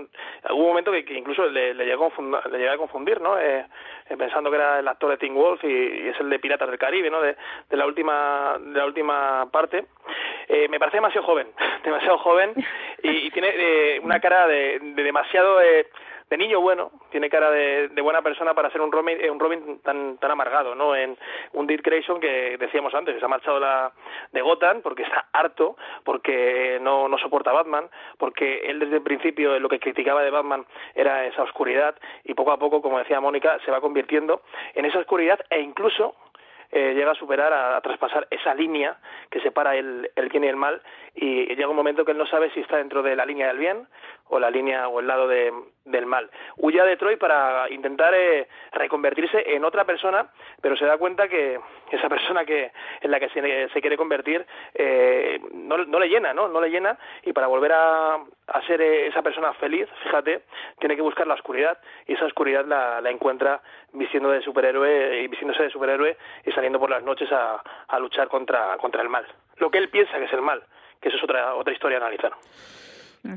[0.52, 3.38] hubo un momento que, incluso le, le, a le llegué a confundir, ¿no?
[3.40, 3.66] Eh,
[4.10, 6.80] eh, pensando que era el actor de Teen Wolf y, es el de Piratas del
[6.80, 7.22] Caribe, ¿no?
[7.22, 7.36] De,
[7.70, 9.86] de la última de la última parte.
[10.48, 11.48] Eh, me parece demasiado joven,
[11.84, 12.54] demasiado joven
[13.04, 15.60] y, y tiene una cara de, de demasiado
[16.30, 19.40] de niño bueno, tiene cara de, de buena persona para ser un Robin, eh, un
[19.40, 20.96] Robin tan, tan amargado, ¿no?
[20.96, 21.18] En
[21.54, 23.92] un Dick Grayson que decíamos antes, se ha marchado la,
[24.32, 29.04] de Gotham porque está harto, porque no, no soporta a Batman, porque él desde el
[29.04, 33.22] principio lo que criticaba de Batman era esa oscuridad y poco a poco, como decía
[33.22, 34.42] Mónica, se va convirtiendo
[34.74, 36.16] en esa oscuridad e incluso
[36.72, 38.98] eh, llega a superar, a, traspasar esa línea
[39.30, 40.82] que separa el, el bien y el mal
[41.16, 43.58] y llega un momento que él no sabe si está dentro de la línea del
[43.58, 43.88] bien
[44.30, 45.54] o la línea o el lado de,
[45.86, 46.30] del mal.
[46.58, 50.30] Huye a Detroit para intentar eh, reconvertirse en otra persona,
[50.62, 51.60] pero se da cuenta que
[51.92, 56.48] esa persona que en la que se, quiere convertir eh, no, no, le llena, ¿no?
[56.48, 60.44] No le llena y para volver a, a ser eh, esa persona feliz, fíjate,
[60.80, 63.62] tiene que buscar la oscuridad y esa oscuridad la, la encuentra
[63.94, 68.28] vistiendo de superhéroe y vistiéndose de superhéroe y saliendo por las noches a, a luchar
[68.28, 69.26] contra, contra el mal.
[69.58, 70.64] Lo que él piensa que es el mal
[71.02, 72.34] que eso es otra, otra historia a analizar.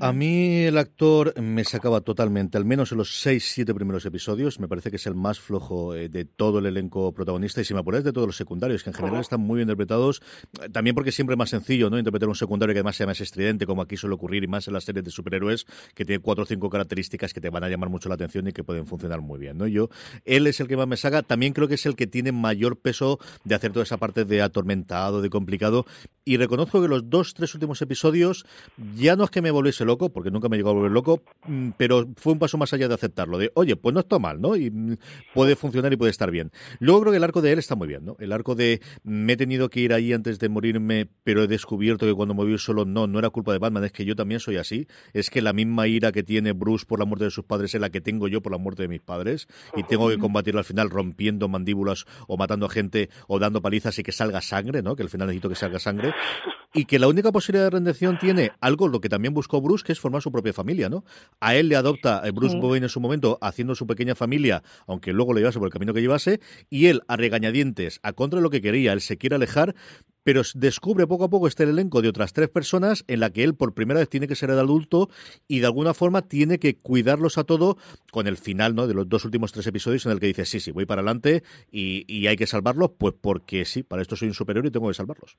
[0.01, 4.61] A mí el actor me sacaba totalmente, al menos en los seis, siete primeros episodios.
[4.61, 7.75] Me parece que es el más flojo eh, de todo el elenco protagonista y si
[7.75, 10.23] me apuras de todos los secundarios, que en general están muy bien interpretados.
[10.73, 11.99] También porque siempre es más sencillo, ¿no?
[11.99, 14.75] Interpretar un secundario que además sea más estridente, como aquí suele ocurrir, y más en
[14.75, 17.89] las series de superhéroes, que tiene cuatro o cinco características que te van a llamar
[17.89, 19.67] mucho la atención y que pueden funcionar muy bien, ¿no?
[19.67, 19.89] Yo,
[20.25, 21.23] él es el que más me saca.
[21.23, 24.43] También creo que es el que tiene mayor peso de hacer toda esa parte de
[24.43, 25.87] atormentado, de complicado.
[26.25, 28.45] Y reconozco que los dos, tres últimos episodios
[28.95, 31.71] ya no es que me volviese loco, porque nunca me llegó a volver loco, mm,
[31.77, 34.57] pero fue un paso más allá de aceptarlo, de, oye, pues no está mal, ¿no?
[34.57, 34.97] Y mm,
[35.35, 36.51] puede funcionar y puede estar bien.
[36.79, 38.17] Luego creo que el arco de él está muy bien, ¿no?
[38.19, 42.07] El arco de, me he tenido que ir ahí antes de morirme, pero he descubierto
[42.07, 44.41] que cuando me voy solo, no, no era culpa de Batman, es que yo también
[44.41, 44.87] soy así.
[45.13, 47.81] Es que la misma ira que tiene Bruce por la muerte de sus padres es
[47.81, 50.65] la que tengo yo por la muerte de mis padres, y tengo que combatirlo al
[50.65, 54.97] final rompiendo mandíbulas o matando a gente o dando palizas y que salga sangre, ¿no?
[54.97, 56.13] Que al final necesito que salga sangre
[56.73, 59.93] y que la única posibilidad de rendición tiene algo lo que también buscó Bruce, que
[59.93, 61.05] es formar su propia familia, ¿no?
[61.41, 65.13] A él le adopta eh, Bruce Wayne en su momento haciendo su pequeña familia, aunque
[65.13, 68.43] luego le llevase por el camino que llevase, y él a regañadientes, a contra de
[68.43, 69.75] lo que quería, él se quiere alejar,
[70.23, 73.55] pero descubre poco a poco este elenco de otras tres personas en la que él
[73.55, 75.09] por primera vez tiene que ser el adulto
[75.49, 77.79] y de alguna forma tiene que cuidarlos a todo
[78.13, 78.87] con el final ¿no?
[78.87, 81.43] de los dos últimos tres episodios en el que dice sí, sí, voy para adelante
[81.71, 84.89] y, y hay que salvarlos, pues porque sí, para esto soy un superior y tengo
[84.89, 85.37] que salvarlos.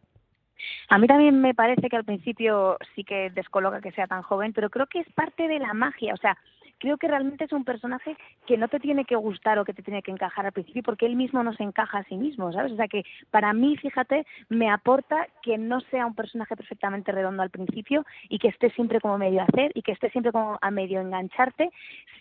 [0.90, 4.54] A mí también me parece que al principio sí que descoloca que sea tan joven,
[4.54, 6.14] pero creo que es parte de la magia.
[6.14, 6.38] O sea,
[6.82, 8.18] creo que realmente es un personaje
[8.48, 11.06] que no te tiene que gustar o que te tiene que encajar al principio porque
[11.06, 12.72] él mismo no se encaja a sí mismo, ¿sabes?
[12.72, 17.44] O sea que para mí, fíjate, me aporta que no sea un personaje perfectamente redondo
[17.44, 20.72] al principio y que esté siempre como medio hacer y que esté siempre como a
[20.72, 21.70] medio engancharte,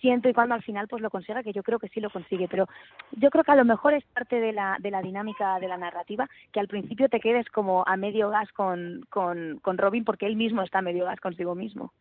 [0.03, 2.47] siempre y cuando al final pues lo consiga, que yo creo que sí lo consigue,
[2.47, 2.69] pero
[3.13, 5.79] yo creo que a lo mejor es parte de la, de la dinámica de la
[5.79, 10.27] narrativa que al principio te quedes como a medio gas con, con, con Robin porque
[10.27, 11.93] él mismo está a medio gas consigo mismo.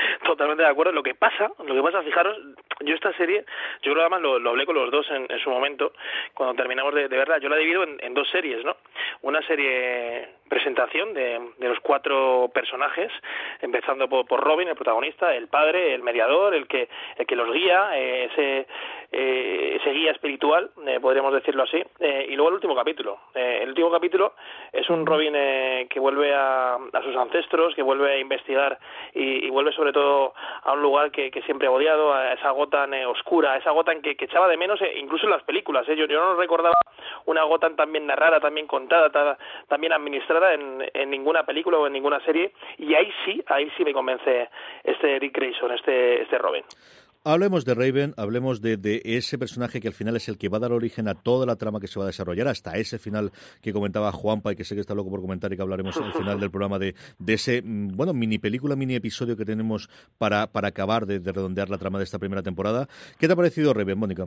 [0.24, 0.92] Totalmente de acuerdo.
[0.92, 2.36] Lo que pasa, lo que pasa, fijaros,
[2.80, 3.44] yo esta serie,
[3.82, 5.92] yo creo que además lo, lo hablé con los dos en, en su momento,
[6.34, 8.76] cuando terminamos de, de verla, yo la divido en, en, dos series, ¿no?
[9.22, 13.10] Una serie presentación de, de los cuatro personajes,
[13.62, 17.50] empezando por, por, Robin, el protagonista, el padre, el mediador, el que, el que los
[17.52, 18.66] guía, eh, ese,
[19.12, 23.18] eh, ese guía espiritual, eh, podríamos decirlo así, eh, y luego el último capítulo.
[23.34, 24.34] El último capítulo
[24.72, 28.78] es un Robin eh, que vuelve a, a sus ancestros, que vuelve a investigar
[29.14, 30.34] y, y vuelve sobre todo
[30.64, 33.70] a un lugar que, que siempre ha odiado, a esa Gotham eh, oscura, a esa
[33.70, 35.88] Gotham que, que echaba de menos, incluso en las películas.
[35.88, 35.94] Eh.
[35.96, 36.74] Yo, yo no recordaba
[37.26, 39.36] una Gotham tan bien narrada, tan bien contada, tan,
[39.68, 42.52] tan bien administrada en, ninguna película o en ninguna serie.
[42.78, 44.48] Y ahí sí, ahí sí me convence
[44.84, 46.64] este Rick Grayson, este, este Robin.
[47.22, 50.56] Hablemos de Raven, hablemos de, de, ese personaje que al final es el que va
[50.56, 53.30] a dar origen a toda la trama que se va a desarrollar, hasta ese final
[53.60, 56.14] que comentaba Juanpa y que sé que está loco por comentar y que hablaremos al
[56.14, 60.46] final del programa de, de ese, mm, bueno, mini película, mini episodio que tenemos para,
[60.46, 62.88] para acabar de, de redondear la trama de esta primera temporada.
[63.18, 64.26] ¿Qué te ha parecido Raven, Mónica?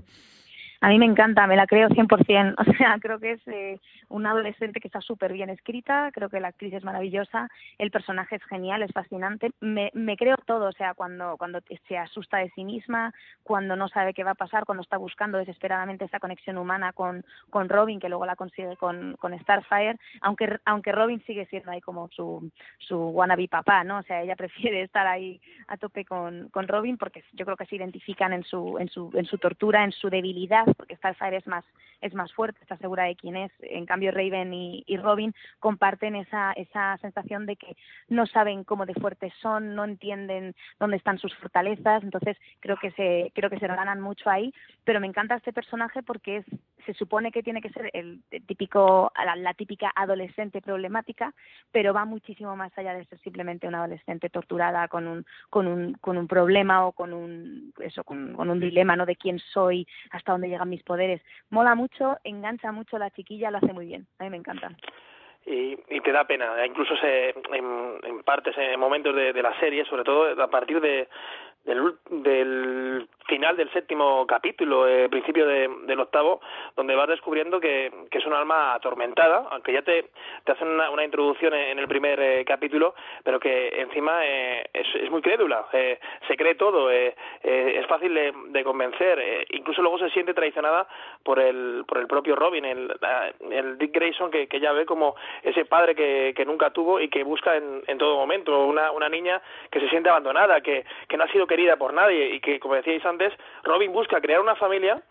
[0.84, 2.56] A mí me encanta, me la creo 100%.
[2.74, 6.42] O sea, creo que es eh, una adolescente que está súper bien escrita, creo que
[6.42, 9.52] la actriz es maravillosa, el personaje es genial, es fascinante.
[9.62, 13.88] Me, me creo todo, o sea, cuando, cuando se asusta de sí misma, cuando no
[13.88, 18.02] sabe qué va a pasar, cuando está buscando desesperadamente esa conexión humana con, con Robin,
[18.02, 22.52] que luego la consigue con, con Starfire, aunque, aunque Robin sigue siendo ahí como su,
[22.80, 24.00] su wannabe papá, ¿no?
[24.00, 27.68] O sea, ella prefiere estar ahí a tope con, con Robin porque yo creo que
[27.68, 31.48] se identifican en su, en su, en su tortura, en su debilidad, porque Starfire es
[31.48, 31.66] más,
[32.02, 33.52] es más fuerte, está segura de quién es.
[33.62, 37.76] En cambio, Raven y, y Robin comparten esa, esa sensación de que
[38.10, 42.92] no saben cómo de fuertes son, no entienden dónde están sus fortalezas, entonces creo que
[42.92, 46.46] se, creo que se ganan mucho ahí, pero me encanta este personaje porque es,
[46.86, 51.34] se supone que tiene que ser el, típico, la, la típica adolescente problemática,
[51.72, 55.94] pero va muchísimo más allá de ser simplemente una adolescente torturada con un, con un,
[55.96, 59.06] con un problema o con un, eso, con, un dilema, ¿no?
[59.06, 61.22] De quién soy, hasta dónde llegan mis poderes.
[61.50, 64.08] Mola mucho, engancha mucho la chiquilla, lo hace muy bien.
[64.20, 64.72] A mí me encanta.
[65.46, 69.60] Y, y, te da pena, incluso se, en, en partes, en momentos de, de, la
[69.60, 71.10] serie, sobre todo a partir de,
[71.66, 76.42] del, del final del séptimo capítulo, eh, principio de, del octavo,
[76.76, 80.10] donde vas descubriendo que, que, es un alma atormentada, aunque ya te,
[80.44, 84.88] te hacen una, una introducción en el primer eh, capítulo, pero que encima eh, es,
[84.96, 89.82] es, muy crédula, eh, se cree todo, eh, eh, es fácil de, de convencer, incluso
[89.82, 90.88] luego se siente traicionada
[91.24, 92.94] por el, por el propio Robin, el,
[93.52, 97.08] el Dick Grayson, que, que ya ve como ese padre que, que nunca tuvo y
[97.10, 101.18] que busca en, en todo momento, una, una niña que se siente abandonada, que, que
[101.18, 103.32] no ha sido querida por nadie y que, como decíais antes,
[103.64, 105.04] Robin busca crear una familia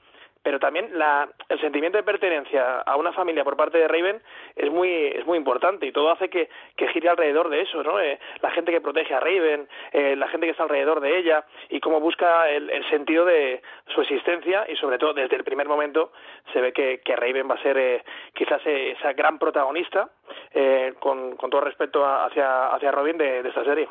[0.42, 4.20] pero también la, el sentimiento de pertenencia a una familia por parte de Raven
[4.56, 8.00] es muy es muy importante y todo hace que, que gire alrededor de eso, ¿no?
[8.00, 11.44] Eh, la gente que protege a Raven, eh, la gente que está alrededor de ella
[11.68, 13.62] y cómo busca el, el, sentido de
[13.94, 16.12] su existencia y sobre todo desde el primer momento
[16.52, 20.10] se ve que, que Raven va a ser eh, quizás esa gran protagonista
[20.52, 23.88] eh, con, con todo respeto a, hacia, hacia Robin de esta serie.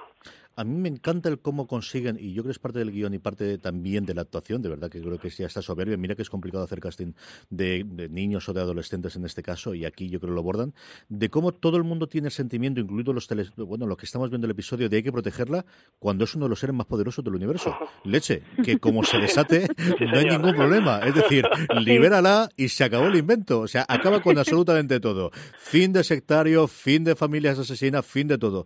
[0.56, 3.14] A mí me encanta el cómo consiguen, y yo creo que es parte del guion
[3.14, 5.98] y parte de, también de la actuación, de verdad que creo que ya está soberbia.
[5.98, 7.14] Mira que es complicado hacer casting
[7.50, 10.42] de, de, niños o de adolescentes en este caso, y aquí yo creo que lo
[10.42, 10.74] abordan,
[11.10, 14.30] de cómo todo el mundo tiene el sentimiento, incluido los teles, bueno, lo que estamos
[14.30, 15.66] viendo en el episodio, de hay que protegerla
[16.00, 17.76] cuando es uno de los seres más poderosos del universo.
[18.04, 19.68] Leche, que como se desate,
[20.00, 21.00] no hay ningún problema.
[21.00, 21.46] Es decir,
[21.80, 23.62] libérala y se acabó el invento.
[23.62, 25.32] O sea, acaba con absolutamente todo.
[25.58, 28.66] Fin de sectario, fin de familias asesinas, fin de todo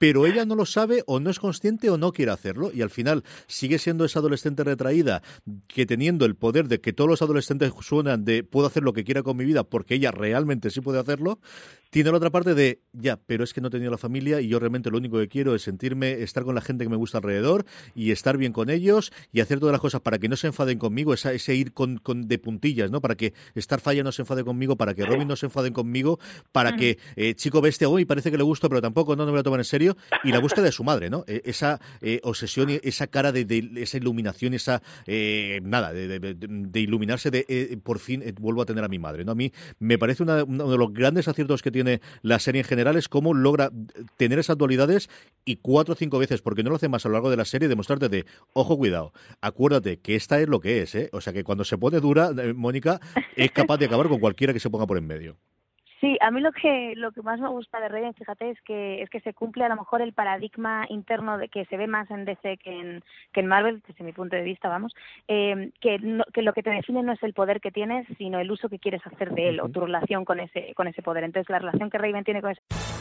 [0.00, 2.88] pero ella no lo sabe o no es consciente o no quiere hacerlo y al
[2.88, 5.20] final sigue siendo esa adolescente retraída
[5.68, 9.04] que teniendo el poder de que todos los adolescentes suenan de puedo hacer lo que
[9.04, 11.38] quiera con mi vida porque ella realmente sí puede hacerlo,
[11.90, 14.48] tiene la otra parte de, ya, pero es que no he tenido la familia y
[14.48, 17.18] yo realmente lo único que quiero es sentirme, estar con la gente que me gusta
[17.18, 20.46] alrededor y estar bien con ellos y hacer todas las cosas para que no se
[20.46, 23.00] enfaden conmigo, esa, ese ir con, con de puntillas, ¿no?
[23.00, 26.18] Para que Starfire no se enfade conmigo, para que Robin no se enfaden conmigo,
[26.52, 29.38] para que eh, Chico Bestia, hoy parece que le gusta, pero tampoco no, no me
[29.38, 29.96] lo toman en serio.
[30.24, 31.24] Y la búsqueda de su madre, ¿no?
[31.26, 37.30] E, esa eh, obsesión, esa cara de, de, esa iluminación, esa, eh, nada, de, iluminarse
[37.30, 39.32] de, eh, por fin vuelvo a tener a mi madre, ¿no?
[39.32, 42.60] A mí me parece una, uno de los grandes aciertos que tiene tiene la serie
[42.60, 43.70] en general es cómo logra
[44.16, 45.08] tener esas dualidades
[45.44, 47.44] y cuatro o cinco veces, porque no lo hace más a lo largo de la
[47.44, 51.08] serie, demostrarte de, ojo, cuidado, acuérdate que esta es lo que es, ¿eh?
[51.12, 53.00] O sea que cuando se pone dura, Mónica
[53.36, 55.38] es capaz de acabar con cualquiera que se ponga por en medio.
[56.00, 59.02] Sí, a mí lo que lo que más me gusta de Raven, fíjate, es que
[59.02, 62.10] es que se cumple a lo mejor el paradigma interno de que se ve más
[62.10, 64.94] en DC que en que en Marvel, desde mi punto de vista, vamos,
[65.28, 68.40] eh, que no, que lo que te define no es el poder que tienes, sino
[68.40, 71.24] el uso que quieres hacer de él o tu relación con ese con ese poder.
[71.24, 72.99] Entonces, la relación que Raven tiene con ese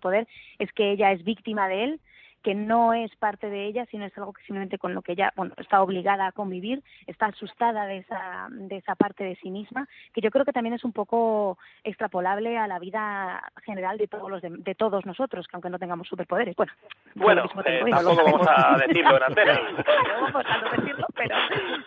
[0.00, 0.26] poder
[0.58, 2.00] es que ella es víctima de él
[2.42, 5.32] que no es parte de ella, sino es algo que simplemente con lo que ella
[5.36, 9.88] bueno, está obligada a convivir, está asustada de esa, de esa parte de sí misma,
[10.12, 14.30] que yo creo que también es un poco extrapolable a la vida general de todos
[14.30, 16.56] los de, de todos nosotros, que aunque no tengamos superpoderes.
[16.56, 16.72] Bueno,
[17.14, 19.54] bueno eh, tampoco vamos a decirlo en antena.
[20.18, 21.36] no vamos a decirlo, pero,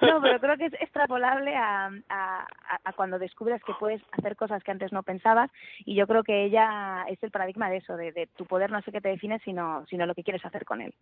[0.02, 2.48] no, pero creo que es extrapolable a, a,
[2.84, 5.50] a cuando descubres que puedes hacer cosas que antes no pensabas,
[5.86, 8.82] y yo creo que ella es el paradigma de eso, de, de tu poder no
[8.82, 10.94] sé qué te define, sino, sino lo que quieres hacer con él.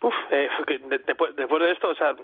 [0.00, 0.48] Uf, eh,
[1.06, 2.14] después, de esto, o sea,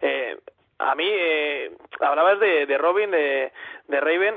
[0.00, 0.38] eh,
[0.78, 3.52] a mí eh, hablabas de, de Robin, de,
[3.88, 4.34] de Raven,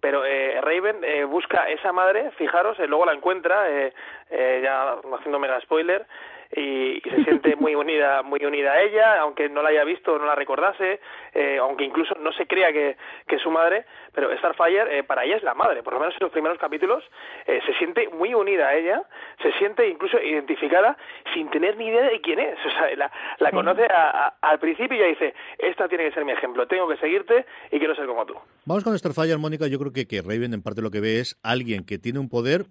[0.00, 3.92] pero eh, Raven eh, busca esa madre, fijaros, eh, luego la encuentra, eh,
[4.30, 6.06] eh, ya haciendo mega spoiler,
[6.54, 10.18] y, y, se siente muy unida muy unida a ella aunque no la haya visto
[10.18, 11.00] no la recordase
[11.34, 15.24] eh, aunque incluso no se crea que, que es su madre pero Starfire eh, para
[15.24, 17.02] ella es la madre por lo menos en los primeros capítulos
[17.46, 19.02] eh, se siente muy unida a ella
[19.42, 20.96] se siente incluso identificada
[21.32, 23.56] sin tener ni idea de quién es o sea la, la sí.
[23.56, 26.88] conoce a, a, al principio y ya dice esta tiene que ser mi ejemplo tengo
[26.88, 28.34] que seguirte y quiero ser como tú
[28.66, 31.38] vamos con Starfire Mónica yo creo que, que Raven en parte lo que ve es
[31.42, 32.66] alguien que tiene un poder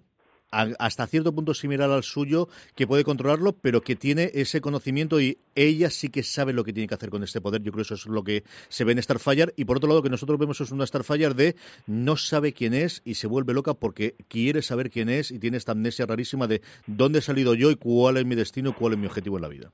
[0.52, 5.38] hasta cierto punto similar al suyo, que puede controlarlo, pero que tiene ese conocimiento y
[5.54, 7.62] ella sí que sabe lo que tiene que hacer con este poder.
[7.62, 9.52] Yo creo que eso es lo que se ve en Starfire.
[9.56, 13.02] Y por otro lado, que nosotros vemos es una Starfire de no sabe quién es
[13.04, 16.62] y se vuelve loca porque quiere saber quién es y tiene esta amnesia rarísima de
[16.86, 19.48] dónde he salido yo y cuál es mi destino cuál es mi objetivo en la
[19.48, 19.72] vida.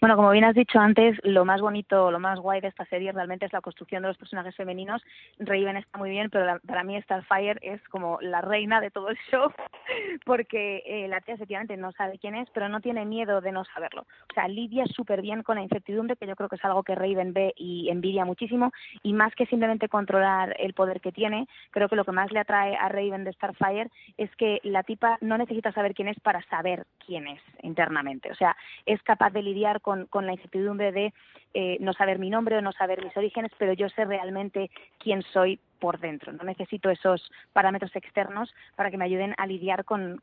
[0.00, 3.10] Bueno, como bien has dicho antes, lo más bonito, lo más guay de esta serie
[3.10, 5.02] realmente es la construcción de los personajes femeninos.
[5.40, 9.08] Raven está muy bien, pero la, para mí Starfire es como la reina de todo
[9.08, 9.50] el show,
[10.24, 13.64] porque eh, la tía efectivamente no sabe quién es, pero no tiene miedo de no
[13.64, 14.02] saberlo.
[14.02, 16.94] O sea, lidia súper bien con la incertidumbre, que yo creo que es algo que
[16.94, 18.70] Raven ve y envidia muchísimo,
[19.02, 22.38] y más que simplemente controlar el poder que tiene, creo que lo que más le
[22.38, 26.40] atrae a Raven de Starfire es que la tipa no necesita saber quién es para
[26.42, 28.30] saber quién es internamente.
[28.30, 28.56] O sea,
[28.86, 31.12] es capaz de lidiar con, con la incertidumbre de
[31.54, 35.22] eh, no saber mi nombre o no saber mis orígenes, pero yo sé realmente quién
[35.32, 36.32] soy por dentro.
[36.32, 40.22] No necesito esos parámetros externos para que me ayuden a lidiar con,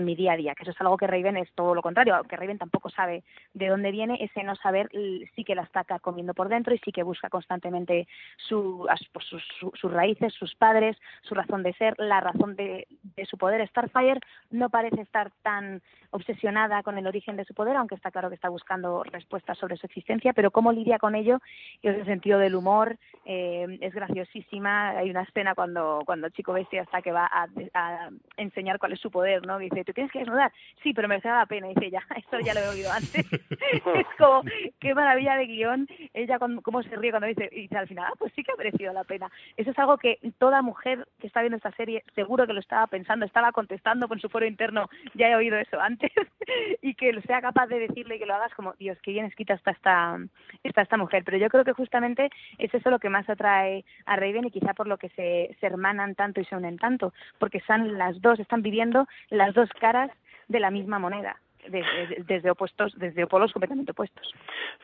[0.00, 2.36] mi día a día, que eso es algo que Raven es todo lo contrario, aunque
[2.36, 4.88] Raven tampoco sabe de dónde viene, ese no saber
[5.34, 9.92] sí que la está comiendo por dentro y sí que busca constantemente su, pues, sus,
[9.92, 12.86] raíces, sus padres, su razón de ser, la razón de,
[13.24, 13.66] su poder.
[13.68, 18.28] Starfire no parece estar tan obsesionada con el origen de su poder, aunque está claro
[18.28, 21.40] que está buscando respuestas sobre su existencia, pero cómo lidia con ello,
[21.80, 26.52] y ese sentido del humor, eh, es graciosísima, hay una escena cuando, cuando el chico
[26.52, 29.58] bestia está que va a, a enseñar cuál es su poder, ¿no?
[29.62, 30.52] dice, ¿tú tienes que desnudar?
[30.82, 31.70] Sí, pero me da la pena.
[31.70, 33.26] Y dice, ya, esto ya lo he oído antes.
[33.60, 34.42] es como,
[34.80, 35.88] qué maravilla de guion.
[36.12, 38.52] Ella, cuando, cómo se ríe cuando dice, y dice al final, ah, pues sí que
[38.52, 39.30] ha merecido la pena.
[39.56, 42.86] Eso es algo que toda mujer que está viendo esta serie seguro que lo estaba
[42.86, 46.10] pensando, estaba contestando con su foro interno, ya he oído eso antes,
[46.82, 49.70] y que sea capaz de decirle que lo hagas como, Dios, qué bien escrita está
[49.70, 50.18] esta,
[50.62, 51.22] está esta mujer.
[51.24, 54.74] Pero yo creo que justamente es eso lo que más atrae a Raven y quizá
[54.82, 58.40] por lo que se, se hermanan tanto y se unen tanto, porque están las dos,
[58.40, 60.10] están viviendo las dos caras
[60.48, 61.36] de la misma moneda.
[61.68, 64.34] Desde, desde opuestos, desde polos completamente opuestos.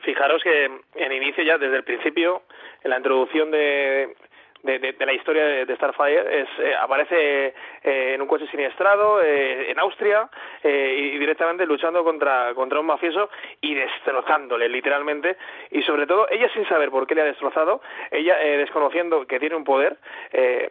[0.02, 2.44] Fijaros que en inicio ya desde el principio,
[2.84, 4.14] en la introducción de,
[4.62, 9.22] de, de, la historia de, de Starfire es eh, aparece eh, en un coche siniestrado
[9.22, 10.28] eh, en Austria
[10.62, 15.36] eh, y directamente luchando contra contra un mafioso y destrozándole literalmente.
[15.70, 19.40] Y sobre todo ella sin saber por qué le ha destrozado ella eh, desconociendo que
[19.40, 19.96] tiene un poder
[20.32, 20.70] eh,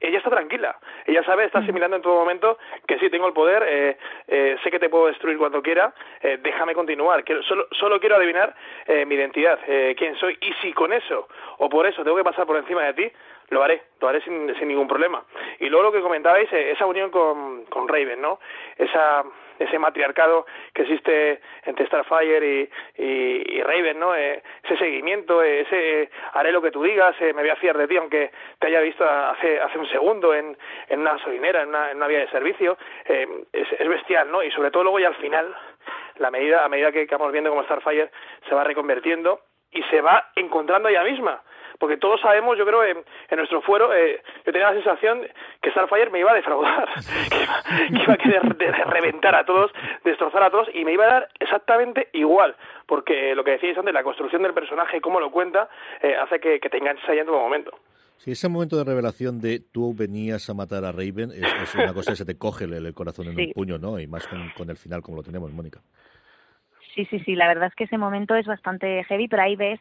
[0.00, 0.76] ella está tranquila.
[1.06, 3.96] Ella sabe, está asimilando en todo momento que sí, tengo el poder, eh,
[4.28, 7.22] eh, sé que te puedo destruir cuando quiera, eh, déjame continuar.
[7.24, 8.54] Quiero, solo, solo quiero adivinar
[8.86, 10.38] eh, mi identidad, eh, quién soy.
[10.40, 13.12] Y si con eso o por eso tengo que pasar por encima de ti,
[13.50, 15.22] lo haré, lo haré sin, sin ningún problema.
[15.58, 18.40] Y luego lo que comentabais, eh, esa unión con, con Raven, ¿no?
[18.76, 19.24] Esa
[19.60, 22.44] ese matriarcado que existe entre Starfire
[22.96, 24.16] y, y, y Raven, ¿no?
[24.16, 27.76] Eh, ese seguimiento, eh, ese haré lo que tú digas, eh, me voy a fiar
[27.76, 30.56] de ti aunque te haya visto hace hace un segundo en,
[30.88, 34.42] en una gasolinera, en una, vía de servicio, eh, es, es bestial, ¿no?
[34.42, 35.54] Y sobre todo luego ya al final,
[36.16, 38.10] la medida, a medida que, que viendo cómo Starfire
[38.48, 39.40] se va reconvertiendo
[39.72, 41.42] y se va encontrando ella misma
[41.80, 42.98] porque todos sabemos, yo creo, en,
[43.30, 45.26] en nuestro fuero, eh, yo tenía la sensación
[45.62, 46.86] que Starfire me iba a defraudar,
[47.30, 49.72] que iba, que iba a querer de, de reventar a todos,
[50.04, 52.54] destrozar a todos, y me iba a dar exactamente igual,
[52.86, 55.70] porque lo que decíais antes, la construcción del personaje, cómo lo cuenta,
[56.02, 57.72] eh, hace que, que te enganches ahí en todo momento.
[58.18, 61.94] Sí, ese momento de revelación de tú venías a matar a Raven es, es una
[61.94, 63.46] cosa que se te coge el, el corazón en sí.
[63.46, 63.98] un puño, ¿no?
[63.98, 65.80] Y más con, con el final como lo tenemos, Mónica.
[66.94, 69.80] Sí, sí, sí, la verdad es que ese momento es bastante heavy, pero ahí ves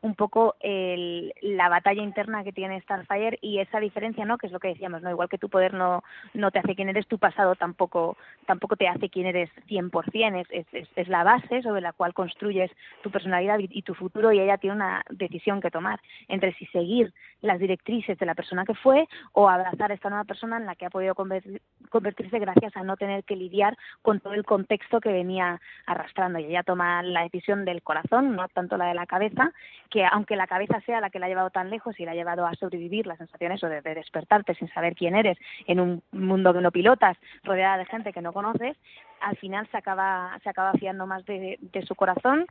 [0.00, 4.38] un poco el, la batalla interna que tiene Starfire y esa diferencia, ¿no?
[4.38, 5.10] Que es lo que decíamos, ¿no?
[5.10, 8.86] Igual que tu poder no, no te hace quién eres, tu pasado tampoco, tampoco te
[8.86, 12.70] hace quién eres 100%, es, es, es la base sobre la cual construyes
[13.02, 17.12] tu personalidad y, tu futuro y ella tiene una decisión que tomar entre si seguir
[17.40, 20.74] las directrices de la persona que fue o abrazar a esta nueva persona en la
[20.74, 25.00] que ha podido convertir, convertirse gracias a no tener que lidiar con todo el contexto
[25.00, 29.06] que venía arrastrando y ella toma la decisión del corazón, no tanto la de la
[29.06, 29.52] cabeza,
[29.90, 32.14] que aunque la cabeza sea la que la ha llevado tan lejos y la ha
[32.14, 36.02] llevado a sobrevivir, la sensación eso de, de despertarte sin saber quién eres en un
[36.12, 38.76] mundo que no pilotas, rodeada de gente que no conoces,
[39.20, 42.46] al final se acaba, se acaba fiando más de, de su corazón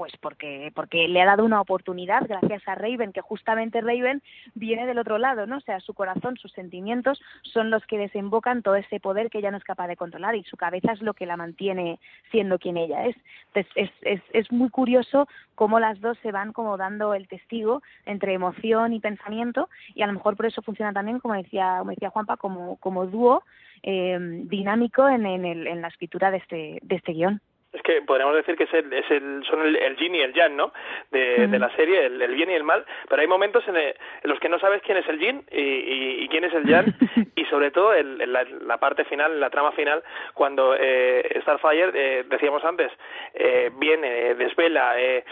[0.00, 4.22] pues porque, porque le ha dado una oportunidad gracias a Raven, que justamente Raven
[4.54, 5.58] viene del otro lado, ¿no?
[5.58, 9.50] O sea, su corazón, sus sentimientos son los que desembocan todo ese poder que ella
[9.50, 11.98] no es capaz de controlar y su cabeza es lo que la mantiene
[12.30, 13.16] siendo quien ella es.
[13.48, 17.82] Entonces, es, es, es muy curioso cómo las dos se van como dando el testigo
[18.06, 21.90] entre emoción y pensamiento y a lo mejor por eso funciona también, como decía, como
[21.90, 23.42] decía Juanpa, como, como dúo
[23.82, 28.02] eh, dinámico en, en, el, en la escritura de este, de este guion es que
[28.02, 30.72] podríamos decir que es el, es el, son el, el yin y el yang, ¿no?
[31.10, 33.94] De, de la serie, el, el, bien y el mal, pero hay momentos en, en,
[34.24, 36.86] los que no sabes quién es el yin y, y, y quién es el yang,
[37.36, 40.02] y sobre todo en, la, la, parte final, la trama final,
[40.34, 42.90] cuando eh, Starfire, eh, decíamos antes,
[43.34, 45.24] eh, viene, desvela eh,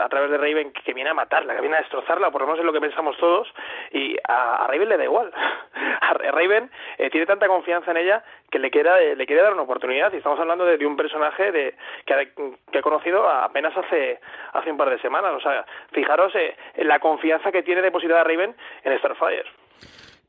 [0.00, 2.60] a través de Raven que viene a matarla, que viene a destrozarla, por lo menos
[2.60, 3.52] es lo que pensamos todos,
[3.90, 5.30] y a, a Raven le da igual.
[6.00, 9.62] a Raven eh, tiene tanta confianza en ella que le quiere, le quiere dar una
[9.62, 11.74] oportunidad, y estamos hablando de, de un personaje de,
[12.06, 14.20] que, ha, que he conocido apenas hace,
[14.52, 15.32] hace un par de semanas.
[15.36, 19.46] O sea, fijaros eh, en la confianza que tiene depositada Raven en Starfire.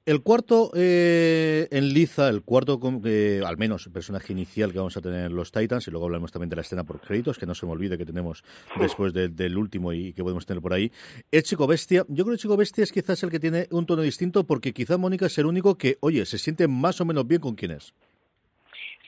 [0.05, 4.97] El cuarto eh, en Liza, el cuarto, eh, al menos el personaje inicial que vamos
[4.97, 7.45] a tener en los Titans, y luego hablamos también de la escena por créditos, que
[7.45, 8.43] no se me olvide que tenemos
[8.77, 10.91] después de, del último y que podemos tener por ahí,
[11.31, 12.03] es Chico Bestia.
[12.09, 14.99] Yo creo que Chico Bestia es quizás el que tiene un tono distinto, porque quizás
[14.99, 17.93] Mónica es el único que, oye, se siente más o menos bien con quién es.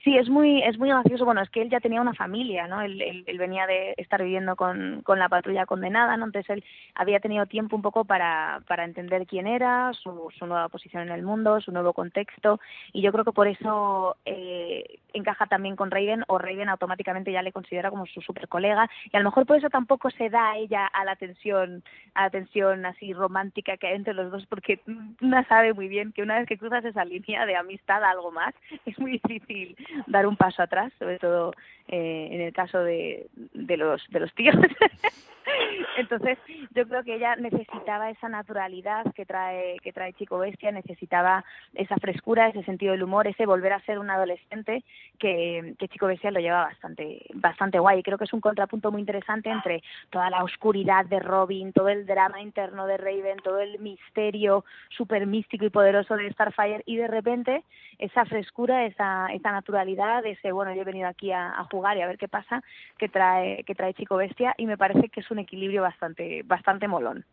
[0.05, 1.25] Sí, es muy, es muy gracioso.
[1.25, 2.79] Bueno, es que él ya tenía una familia, ¿no?
[2.81, 6.25] Él, él, él, venía de estar viviendo con, con la patrulla condenada, ¿no?
[6.25, 10.69] Entonces él había tenido tiempo un poco para, para entender quién era, su, su nueva
[10.69, 12.59] posición en el mundo, su nuevo contexto.
[12.93, 17.41] Y yo creo que por eso eh, encaja también con Raven, o Raven automáticamente ya
[17.41, 18.89] le considera como su super colega.
[19.11, 22.23] Y a lo mejor por eso tampoco se da a ella a la tensión, a
[22.23, 24.79] la tensión así romántica que hay entre los dos, porque
[25.21, 28.31] una sabe muy bien que una vez que cruzas esa línea de amistad a algo
[28.31, 28.53] más,
[28.85, 29.75] es muy difícil
[30.07, 31.53] dar un paso atrás, sobre todo
[31.87, 34.55] eh, en el caso de, de los de los tíos.
[35.97, 36.37] Entonces,
[36.73, 41.95] yo creo que ella necesitaba esa naturalidad que trae que trae Chico Bestia, necesitaba esa
[41.97, 44.83] frescura, ese sentido del humor, ese volver a ser un adolescente
[45.19, 48.03] que, Chico Bestia lo lleva bastante bastante guay.
[48.03, 52.05] Creo que es un contrapunto muy interesante entre toda la oscuridad de Robin, todo el
[52.05, 57.07] drama interno de Raven, todo el misterio súper místico y poderoso de Starfire y de
[57.07, 57.63] repente
[57.97, 62.01] esa frescura, esa, esa naturalidad, ese bueno, yo he venido aquí a, a jugar y
[62.01, 62.61] a ver qué pasa,
[62.97, 66.87] que trae, que trae Chico Bestia, y me parece que es un equilibrio bastante, bastante
[66.87, 67.25] molón.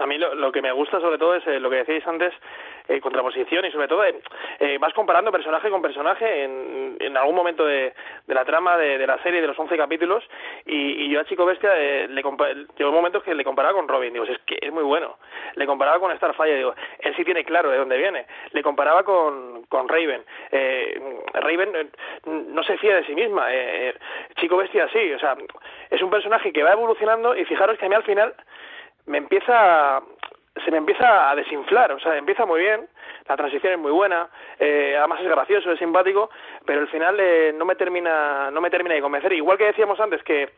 [0.00, 2.32] A mí lo, lo, que me gusta sobre todo es eh, lo que decíais antes,
[2.90, 4.20] eh, contraposición y sobre todo eh,
[4.58, 7.94] eh, vas comparando personaje con personaje en, en algún momento de,
[8.26, 10.24] de la trama de, la serie de los 11 capítulos
[10.66, 12.20] y, y yo a Chico Bestia eh, le
[12.76, 15.18] llegó momentos que le comparaba con Robin, digo, es que es muy bueno.
[15.54, 18.26] Le comparaba con Starfire, digo, él sí tiene claro de dónde viene.
[18.50, 20.24] Le comparaba con, con Raven.
[21.34, 21.90] Raven
[22.26, 23.46] no se fía de sí misma.
[24.36, 25.36] Chico Bestia sí, o sea,
[25.90, 28.34] es un personaje que va evolucionando y fijaros que a mí al final
[29.06, 30.02] me empieza
[30.64, 32.88] se me empieza a desinflar, o sea, empieza muy bien,
[33.28, 34.28] la transición es muy buena,
[34.58, 36.28] eh, además es gracioso, es simpático,
[36.66, 39.32] pero al final eh, no me termina no me termina de convencer.
[39.32, 40.50] Igual que decíamos antes que,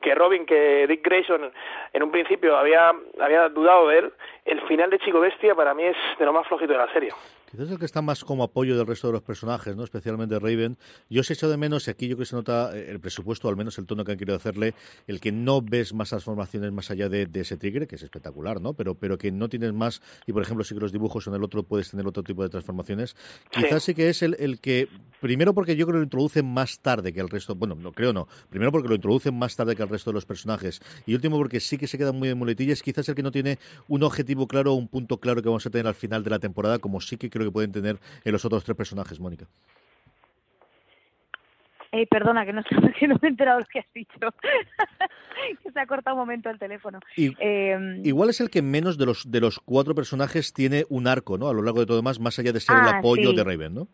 [0.00, 1.50] que Robin, que Dick Grayson
[1.92, 4.12] en un principio había, había dudado de él,
[4.44, 7.10] el final de Chico Bestia para mí es de lo más flojito de la serie.
[7.50, 9.82] Quizás el que está más como apoyo del resto de los personajes, ¿no?
[9.82, 10.78] especialmente Raven.
[11.08, 13.56] Yo se echo de menos, y aquí yo creo que se nota el presupuesto, al
[13.56, 14.74] menos el tono que han querido hacerle,
[15.08, 18.60] el que no ves más transformaciones más allá de, de ese tigre, que es espectacular,
[18.60, 18.74] ¿no?
[18.74, 21.42] Pero, pero que no tienes más, y por ejemplo, sí que los dibujos en el
[21.42, 23.16] otro puedes tener otro tipo de transformaciones.
[23.50, 24.88] Quizás sí, sí que es el, el, que,
[25.20, 28.12] primero porque yo creo que lo introducen más tarde que el resto, bueno, no creo
[28.12, 31.36] no, primero porque lo introducen más tarde que el resto de los personajes, y último
[31.36, 34.46] porque sí que se quedan muy en muletillas, quizás el que no tiene un objetivo
[34.46, 37.16] claro, un punto claro que vamos a tener al final de la temporada, como sí
[37.16, 39.46] que creo que pueden tener en los otros tres personajes, Mónica.
[41.92, 42.62] Eh, perdona, que no,
[42.98, 44.18] que no me he enterado lo que has dicho.
[45.62, 47.00] que se ha cortado un momento el teléfono.
[47.16, 51.08] Y, eh, igual es el que menos de los de los cuatro personajes tiene un
[51.08, 51.48] arco, ¿no?
[51.48, 53.36] A lo largo de todo demás, más allá de ser ah, el apoyo sí.
[53.36, 53.88] de Raven, ¿no?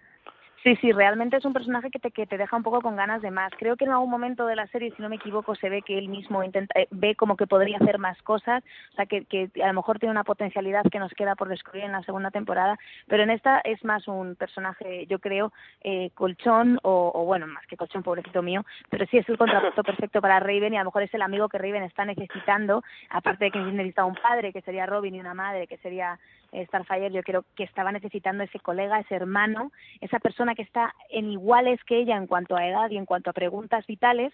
[0.66, 3.22] Sí, sí, realmente es un personaje que te, que te deja un poco con ganas
[3.22, 3.52] de más.
[3.56, 5.96] Creo que en algún momento de la serie, si no me equivoco, se ve que
[5.96, 9.48] él mismo intenta, eh, ve como que podría hacer más cosas, o sea, que, que
[9.62, 12.76] a lo mejor tiene una potencialidad que nos queda por descubrir en la segunda temporada,
[13.06, 15.52] pero en esta es más un personaje, yo creo,
[15.84, 19.84] eh, colchón, o, o, bueno, más que colchón, pobrecito mío, pero sí es el contrapunto
[19.84, 23.44] perfecto para Raven y a lo mejor es el amigo que Raven está necesitando, aparte
[23.44, 26.18] de que necesita un padre, que sería Robin, y una madre, que sería
[26.64, 31.30] Starfire, yo creo que estaba necesitando ese colega, ese hermano, esa persona que está en
[31.30, 34.32] iguales que ella en cuanto a edad y en cuanto a preguntas vitales,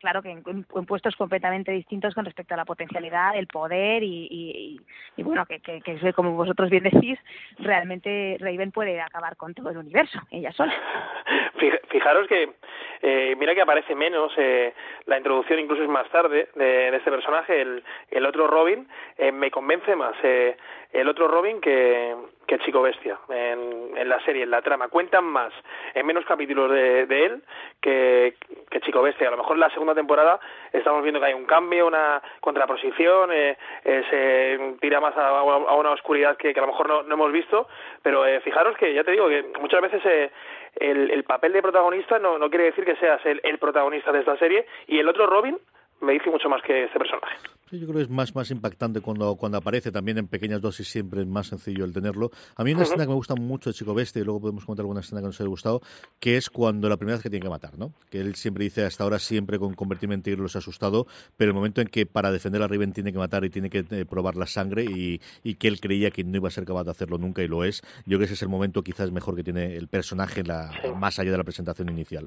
[0.00, 4.80] claro que en, puestos completamente distintos con respecto a la potencialidad, el poder y,
[5.18, 7.18] bueno, que, que, que, como vosotros bien decís,
[7.58, 10.74] realmente Raven puede acabar con todo el universo, ella sola.
[11.90, 12.54] Fijaros que,
[13.02, 14.74] eh, mira que aparece menos, eh,
[15.06, 18.88] la introducción incluso es más tarde de, este personaje, el, el otro Robin,
[19.18, 20.56] eh, me convence más eh,
[20.92, 22.14] el otro Robin que,
[22.50, 24.88] que Chico Bestia en, en, la serie, en la trama.
[24.88, 25.52] Cuentan más
[25.94, 27.42] en menos capítulos de, de él
[27.80, 28.34] que,
[28.80, 29.28] Chico Bestia.
[29.28, 30.40] A lo mejor en la segunda temporada
[30.72, 35.74] estamos viendo que hay un cambio, una contraposición, eh, eh se tira más a, a
[35.76, 37.68] una oscuridad que, a lo mejor no, no hemos visto,
[38.02, 40.32] pero eh, fijaros que ya te digo que muchas veces eh,
[40.74, 44.20] el, el, papel de protagonista no, no quiere decir que seas el, el protagonista de
[44.20, 45.56] esta serie y el otro Robin
[46.00, 47.36] me dice mucho más que este personaje.
[47.70, 50.88] Sí, yo creo que es más, más impactante cuando, cuando aparece, también en pequeñas dosis
[50.88, 52.32] siempre es más sencillo el tenerlo.
[52.56, 54.82] A mí una escena que me gusta mucho de Chico Bestia, y luego podemos comentar
[54.82, 55.80] alguna escena que nos haya gustado,
[56.18, 57.92] que es cuando la primera vez que tiene que matar, ¿no?
[58.10, 61.50] Que él siempre dice, hasta ahora siempre con convertirme en tigre los ha asustado, pero
[61.50, 64.04] el momento en que para defender a Riven tiene que matar y tiene que eh,
[64.04, 66.90] probar la sangre y, y, que él creía que no iba a ser capaz de
[66.90, 69.44] hacerlo nunca y lo es, yo creo que ese es el momento quizás mejor que
[69.44, 72.26] tiene el personaje la, más allá de la presentación inicial.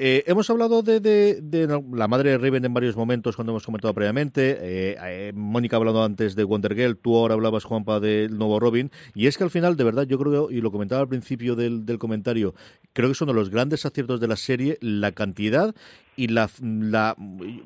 [0.00, 3.92] Eh, hemos hablado de, de, la madre de Raven en varios momentos cuando hemos comentado
[3.94, 4.56] previamente.
[4.60, 8.60] Eh, eh, Mónica ha hablado antes de Wonder Girl, tú ahora hablabas, Juanpa, del nuevo
[8.60, 8.92] Robin.
[9.16, 11.84] Y es que al final, de verdad, yo creo, y lo comentaba al principio del,
[11.84, 12.54] del comentario,
[12.92, 15.74] creo que son uno de los grandes aciertos de la serie la cantidad
[16.18, 17.14] y la, la,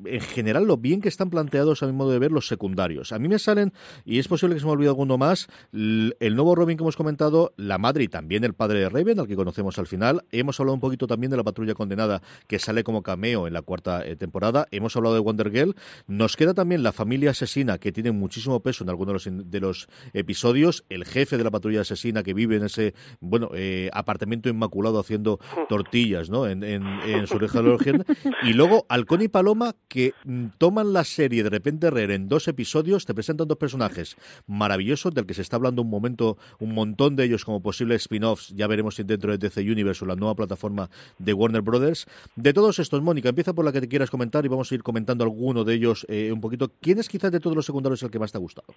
[0.05, 3.11] en general lo bien que están planteados a mi modo de ver los secundarios.
[3.11, 3.73] A mí me salen,
[4.05, 7.55] y es posible que se me olvide alguno más, el nuevo Robin que hemos comentado,
[7.57, 10.23] la madre y también el padre de Raven, al que conocemos al final.
[10.31, 13.63] Hemos hablado un poquito también de la patrulla condenada que sale como cameo en la
[13.63, 14.67] cuarta eh, temporada.
[14.69, 15.75] Hemos hablado de Wonder Girl.
[16.05, 19.59] Nos queda también la familia asesina que tiene muchísimo peso en algunos de los, de
[19.61, 20.85] los episodios.
[20.89, 25.39] El jefe de la patrulla asesina que vive en ese, bueno, eh, apartamento inmaculado haciendo
[25.69, 26.45] tortillas, ¿no?
[26.45, 28.05] En, en, en su origen.
[28.45, 32.49] Y luego Halcón y Paloma que mm, toman la serie de repente Herrera en dos
[32.49, 34.17] episodios, te presentan dos personajes
[34.47, 38.49] maravillosos del que se está hablando un momento, un montón de ellos como posibles spin-offs,
[38.49, 40.89] ya veremos si dentro de DC Universe o la nueva plataforma
[41.19, 42.05] de Warner Brothers.
[42.35, 44.83] De todos estos, Mónica, empieza por la que te quieras comentar y vamos a ir
[44.83, 46.69] comentando alguno de ellos eh, un poquito.
[46.81, 48.67] ¿Quién es quizás de todos los secundarios el que más te ha gustado?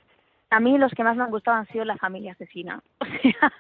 [0.51, 2.83] A mí los que más me han gustado han sido la familia asesina.
[3.27, 3.53] O sea,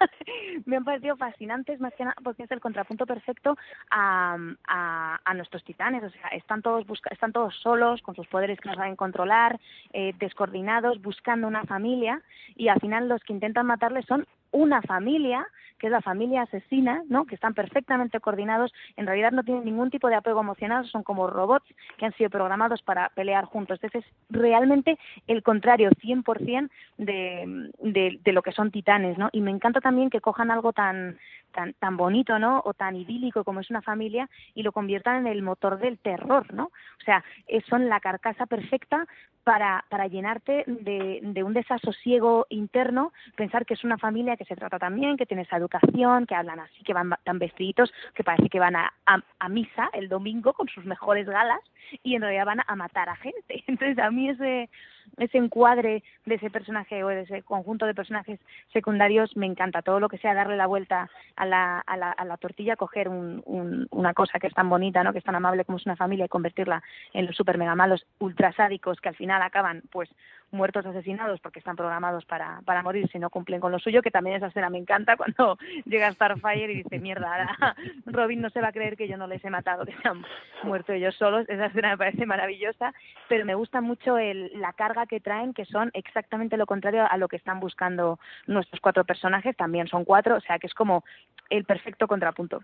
[0.64, 3.56] me han parecido fascinantes más que nada porque es el contrapunto perfecto
[3.90, 6.04] a, a, a nuestros titanes.
[6.04, 9.58] O sea, están todos, busca están todos solos, con sus poderes que no saben controlar,
[9.92, 12.22] eh, descoordinados, buscando una familia
[12.54, 15.46] y al final los que intentan matarles son una familia
[15.78, 17.26] que es la familia asesina, ¿no?
[17.26, 21.26] que están perfectamente coordinados, en realidad no tienen ningún tipo de apego emocional, son como
[21.26, 21.66] robots
[21.98, 23.78] que han sido programados para pelear juntos.
[23.82, 29.28] Entonces es realmente el contrario, 100% de, de, de lo que son titanes, ¿no?
[29.32, 31.18] Y me encanta también que cojan algo tan
[31.56, 32.62] tan, tan bonito, ¿no?
[32.64, 36.52] O tan idílico como es una familia y lo conviertan en el motor del terror,
[36.52, 36.66] ¿no?
[36.66, 37.24] O sea,
[37.68, 39.06] son la carcasa perfecta
[39.42, 44.56] para, para llenarte de, de un desasosiego interno, pensar que es una familia que se
[44.56, 48.48] trata también, que tiene esa educación, que hablan así, que van tan vestiditos, que parece
[48.48, 51.60] que van a, a, a misa el domingo con sus mejores galas
[52.02, 53.64] y en realidad van a matar a gente.
[53.66, 54.68] Entonces a mí ese
[55.16, 58.40] ese encuadre de ese personaje o de ese conjunto de personajes
[58.72, 59.82] secundarios me encanta.
[59.82, 63.88] Todo lo que sea darle la vuelta a la, a la, tortilla, coger un, un,
[63.90, 65.12] una cosa que es tan bonita, ¿no?
[65.12, 66.82] que es tan amable como es una familia y convertirla
[67.12, 70.10] en los super mega malos ultrasádicos que al final acaban pues
[70.50, 74.10] muertos asesinados porque están programados para, para morir si no cumplen con lo suyo, que
[74.10, 77.56] también esa escena me encanta cuando llega Starfire y dice, mierda,
[78.06, 80.24] Robin no se va a creer que yo no les he matado, que se han
[80.62, 81.48] muerto ellos solos.
[81.48, 82.92] Esa escena me parece maravillosa,
[83.28, 87.16] pero me gusta mucho el, la carga que traen, que son exactamente lo contrario a
[87.16, 91.04] lo que están buscando nuestros cuatro personajes, también son cuatro, o sea que es como
[91.50, 92.62] el perfecto contrapunto.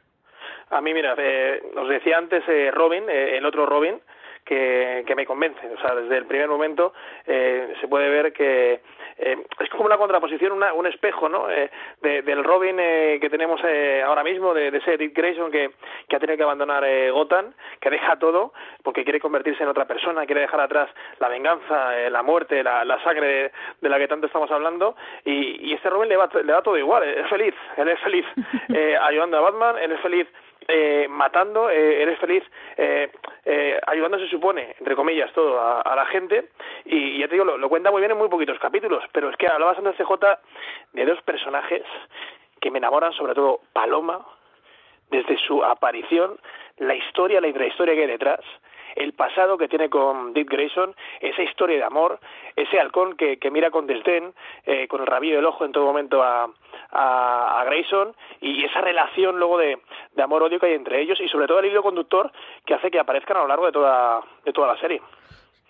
[0.71, 4.01] A mí, mira, eh, os decía antes eh, Robin, eh, el otro Robin,
[4.45, 5.61] que, que me convence.
[5.75, 6.93] O sea, desde el primer momento
[7.27, 8.81] eh, se puede ver que
[9.19, 11.51] eh, es como una contraposición, una, un espejo, ¿no?
[11.51, 11.71] Eh,
[12.01, 15.71] de, del Robin eh, que tenemos eh, ahora mismo, de, de ese Dick Grayson que,
[16.09, 19.87] que ha tenido que abandonar eh, Gotham, que deja todo porque quiere convertirse en otra
[19.87, 20.89] persona, quiere dejar atrás
[21.21, 25.69] la venganza, la muerte, la, la sangre de, de, la que tanto estamos hablando, y,
[25.69, 28.27] y este Robin le va, le va todo igual, es feliz, él es feliz
[28.75, 30.27] eh, ayudando a Batman, él es feliz
[30.69, 32.43] eh, matando, eh, eres feliz
[32.77, 33.11] eh,
[33.45, 36.51] eh, ayudando, se supone, entre comillas, todo a, a la gente.
[36.85, 39.05] Y, y, ya te digo, lo, cuenta muy bien en muy poquitos capítulos.
[39.13, 40.13] Pero es que hablabas antes, CJ,
[40.93, 41.83] de dos personajes
[42.61, 44.25] que me enamoran, sobre todo Paloma,
[45.11, 46.39] desde su aparición,
[46.79, 48.41] la historia, la intrahistoria que hay detrás,
[48.97, 52.19] el pasado que tiene con Dick Grayson, esa historia de amor,
[52.57, 54.35] ese halcón que, que mira con desdén,
[54.67, 56.49] eh, con el rabillo del ojo en todo momento a,
[56.93, 59.81] a, Grayson y esa relación luego de,
[60.15, 62.31] de amor-odio que hay entre ellos y sobre todo el hilo conductor
[62.65, 65.01] que hace que aparezcan a lo largo de toda, de toda la serie.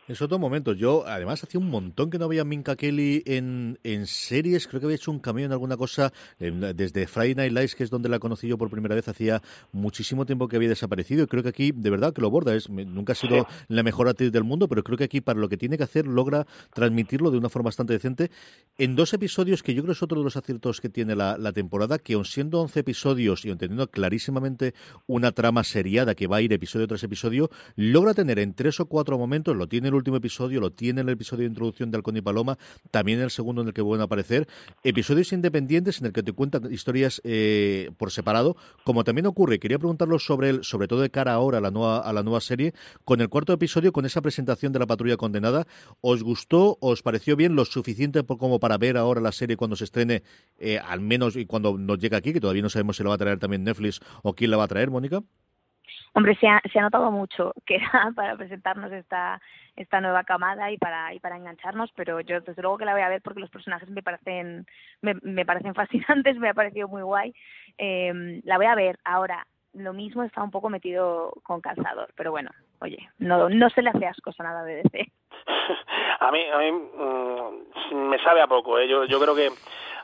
[0.09, 0.73] Es otro momento.
[0.73, 4.67] Yo, además, hacía un montón que no veía a Minka Kelly en, en series.
[4.67, 7.91] Creo que había hecho un cameo en alguna cosa desde Friday Night Lights, que es
[7.91, 9.07] donde la conocí yo por primera vez.
[9.07, 9.41] Hacía
[9.71, 11.23] muchísimo tiempo que había desaparecido.
[11.23, 12.53] Y creo que aquí, de verdad, que lo borda.
[12.57, 15.49] Es, nunca ha sido la mejor actriz del mundo, pero creo que aquí, para lo
[15.49, 18.33] que tiene que hacer, logra transmitirlo de una forma bastante decente.
[18.79, 21.39] En dos episodios, que yo creo que es otro de los aciertos que tiene la,
[21.39, 24.75] la temporada, que aun siendo 11 episodios y entendiendo clarísimamente
[25.07, 28.87] una trama seriada que va a ir episodio tras episodio, logra tener en tres o
[28.87, 31.97] cuatro momentos, lo tiene el último episodio, lo tiene en el episodio de introducción de
[31.97, 32.59] Halcón y Paloma,
[32.91, 34.49] también en el segundo en el que vuelven a aparecer,
[34.83, 39.79] episodios independientes en el que te cuentan historias eh, por separado, como también ocurre, quería
[39.79, 42.75] preguntarlo sobre el, sobre todo de cara ahora a la nueva, a la nueva serie,
[43.05, 45.67] con el cuarto episodio, con esa presentación de la patrulla condenada,
[46.01, 49.85] ¿os gustó, os pareció bien lo suficiente como para ver ahora la serie cuando se
[49.85, 50.23] estrene,
[50.59, 53.15] eh, al menos y cuando nos llega aquí, que todavía no sabemos si la va
[53.17, 55.23] a traer también Netflix o quién la va a traer, Mónica?
[56.15, 59.41] Hombre, se ha, se ha notado mucho que era para presentarnos esta,
[59.77, 63.03] esta nueva camada y para, y para engancharnos, pero yo desde luego que la voy
[63.03, 64.67] a ver porque los personajes me parecen,
[65.01, 67.35] me, me parecen fascinantes, me ha parecido muy guay.
[67.79, 69.47] Eh, la voy a ver ahora.
[69.75, 72.51] Lo mismo está un poco metido con calzador, pero bueno,
[72.83, 75.13] oye, no, no se le hace asco a nada de DC.
[76.21, 78.89] a mí, a mí mm, me sabe a poco, ¿eh?
[78.89, 79.51] yo, yo creo que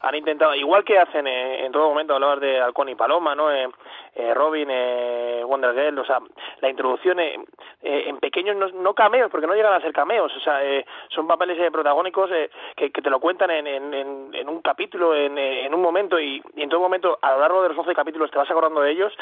[0.01, 3.51] han intentado, igual que hacen eh, en todo momento, hablar de Halcón y Paloma, ¿no?
[3.51, 3.69] Eh,
[4.15, 6.19] eh, Robin, eh, Wonder Girl, o sea,
[6.61, 7.39] la introducción eh,
[7.83, 10.61] eh, en pequeños, no, no, cameos, porque no llegan a ser cameos, o sea,
[11.09, 12.29] son papeles protagónicos
[12.77, 16.69] que, que, te lo cuentan en, en, un capítulo, en, un momento, y, y, en
[16.69, 19.13] todo momento, a lo largo de los 11 capítulos, te vas acordando de ellos.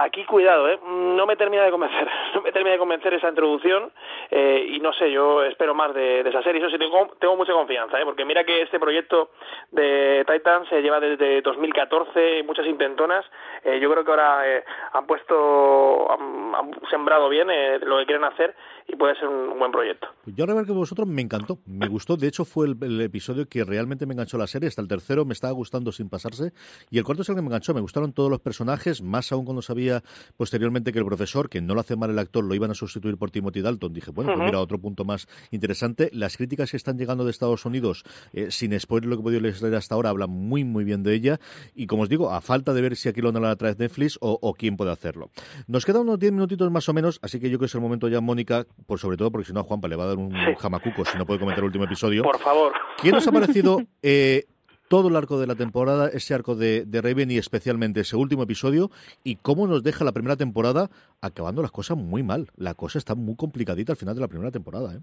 [0.00, 0.78] Aquí, cuidado, ¿eh?
[0.86, 3.90] no me termina de convencer, no me termina de convencer esa introducción,
[4.30, 7.36] eh, y no sé, yo espero más de, de esa serie, eso sí, tengo, tengo
[7.36, 8.04] mucha confianza, ¿eh?
[8.04, 9.30] porque mira que este proyecto
[9.72, 13.24] de Titan se lleva desde 2014, muchas intentonas,
[13.64, 18.06] eh, yo creo que ahora eh, han puesto, han, han sembrado bien eh, lo que
[18.06, 18.54] quieren hacer
[18.86, 20.08] y puede ser un buen proyecto.
[20.26, 23.46] Yo a ver que vosotros me encantó, me gustó, de hecho fue el, el, episodio
[23.48, 26.52] que realmente me enganchó la serie, hasta el tercero me estaba gustando sin pasarse
[26.90, 29.44] y el cuarto es el que me enganchó, me gustaron todos los personajes, más aún
[29.44, 29.87] cuando sabía
[30.36, 33.16] posteriormente que el profesor, que no lo hace mal el actor, lo iban a sustituir
[33.16, 36.98] por Timothy Dalton, dije, bueno, pues mira, otro punto más interesante, las críticas que están
[36.98, 40.30] llegando de Estados Unidos, eh, sin spoiler lo que he podido leer hasta ahora, hablan
[40.30, 41.40] muy muy bien de ella
[41.74, 44.18] y como os digo, a falta de ver si aquí lo van a traer Netflix
[44.20, 45.30] o, o quién puede hacerlo.
[45.66, 47.80] Nos quedan unos 10 minutitos más o menos, así que yo creo que es el
[47.80, 50.16] momento ya, Mónica, por sobre todo porque si no a Juanpa le va a dar
[50.18, 50.54] un sí.
[50.58, 52.22] jamacuco si no puede comentar el último episodio.
[52.22, 52.72] Por favor.
[53.00, 54.46] ¿Quién os ha parecido eh,
[54.88, 58.42] todo el arco de la temporada, ese arco de, de, Raven y especialmente ese último
[58.42, 58.90] episodio
[59.24, 62.48] y cómo nos deja la primera temporada acabando las cosas muy mal?
[62.56, 65.00] La cosa está muy complicadita al final de la primera temporada, ¿eh?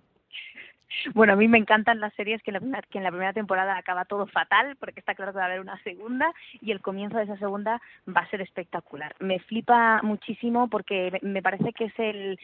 [1.13, 2.59] Bueno, a mí me encantan las series que, la,
[2.89, 5.59] que en la primera temporada acaba todo fatal, porque está claro que va a haber
[5.59, 9.15] una segunda y el comienzo de esa segunda va a ser espectacular.
[9.19, 12.39] Me flipa muchísimo porque me parece que es el,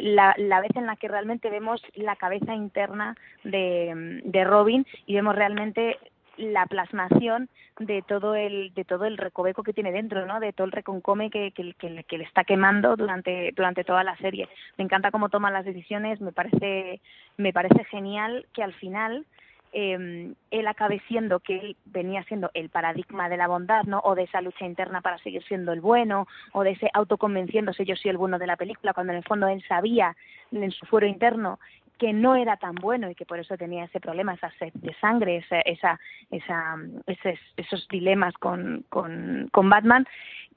[0.00, 5.14] la, la vez en la que realmente vemos la cabeza interna de, de Robin y
[5.14, 5.98] vemos realmente
[6.36, 10.66] la plasmación de todo el de todo el recoveco que tiene dentro no de todo
[10.66, 14.84] el reconcome que, que, que, que, le está quemando durante durante toda la serie me
[14.84, 17.00] encanta cómo toma las decisiones me parece
[17.36, 19.26] me parece genial que al final
[19.74, 24.00] eh, él acabe siendo que él venía siendo el paradigma de la bondad, ¿no?
[24.04, 27.96] O de esa lucha interna para seguir siendo el bueno, o de ese autoconvenciéndose yo
[27.96, 30.14] soy el bueno de la película, cuando en el fondo él sabía
[30.52, 31.58] en su fuero interno
[32.02, 34.92] que no era tan bueno y que por eso tenía ese problema, esa sed de
[34.94, 36.00] sangre, esa, esa,
[36.32, 36.76] esa
[37.06, 40.04] esos, esos dilemas con, con, con Batman,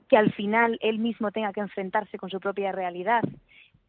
[0.10, 3.22] que al final él mismo tenga que enfrentarse con su propia realidad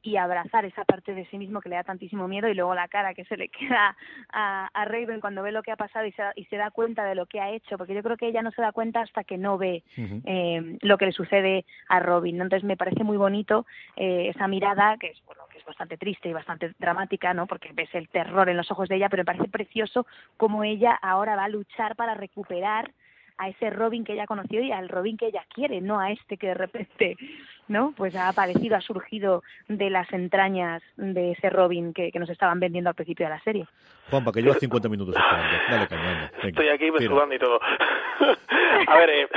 [0.06, 2.88] y abrazar esa parte de sí mismo que le da tantísimo miedo y luego la
[2.88, 3.96] cara que se le queda
[4.32, 7.04] a, a Raven cuando ve lo que ha pasado y se, y se da cuenta
[7.04, 9.24] de lo que ha hecho, porque yo creo que ella no se da cuenta hasta
[9.24, 10.22] que no ve uh -huh.
[10.24, 12.38] eh, lo que le sucede a Robin.
[12.38, 12.44] ¿no?
[12.44, 16.28] Entonces me parece muy bonito eh, esa mirada que es bueno que es bastante triste
[16.28, 17.46] y bastante dramática, ¿no?
[17.46, 20.92] Porque ves el terror en los ojos de ella, pero me parece precioso cómo ella
[21.02, 22.90] ahora va a luchar para recuperar
[23.38, 26.36] a ese Robin que ella conoció y al Robin que ella quiere, no a este
[26.36, 27.16] que de repente,
[27.68, 27.92] ¿no?
[27.96, 32.60] Pues ha aparecido, ha surgido de las entrañas de ese Robin que, que nos estaban
[32.60, 33.66] vendiendo al principio de la serie.
[34.10, 35.88] Juanpa, que lleva 50 minutos esperando.
[35.88, 36.30] Dale.
[36.44, 37.60] Estoy aquí sudando y todo.
[38.86, 39.28] a ver, eh,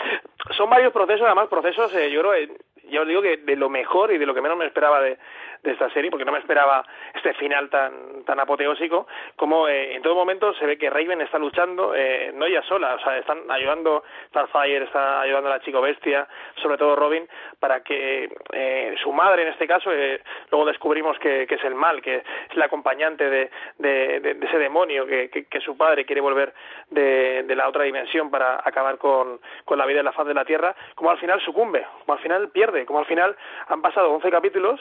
[0.56, 2.48] son varios procesos, además procesos, eh, yo creo, eh,
[2.90, 5.18] ya os digo que de lo mejor y de lo que menos me esperaba de,
[5.62, 6.84] de esta serie, porque no me esperaba
[7.14, 9.06] este final tan, tan apoteósico,
[9.36, 12.94] como eh, en todo momento se ve que Raven está luchando, eh, no ella sola,
[12.94, 16.26] o sea, están ayudando, Starfire está ayudando a la chico bestia,
[16.62, 17.28] sobre todo Robin,
[17.58, 22.00] para que eh, su madre, en este caso, eh, luego descubrimos que, es el mal,
[22.02, 26.54] que es la acompañante de, de, ese demonio, que, que, su padre quiere volver
[26.90, 30.34] de, de la otra dimensión para acabar con, con la vida en la faz de
[30.34, 33.36] la Tierra, como al final sucumbe, como al final pierde, como al final
[33.66, 34.80] han pasado 11 capítulos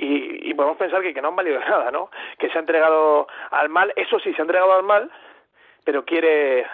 [0.00, 2.10] y, y podemos pensar que, no han valido nada, ¿no?
[2.38, 5.10] Que se ha entregado al mal, eso sí, se ha entregado al mal,
[5.84, 6.66] pero quiere,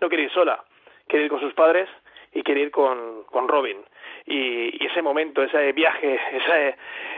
[0.00, 0.62] no quiere ir sola,
[1.06, 1.88] quiere ir con sus padres
[2.32, 3.78] y quiere ir con, con Robin.
[4.26, 6.76] Y, y ese momento, ese viaje, ese,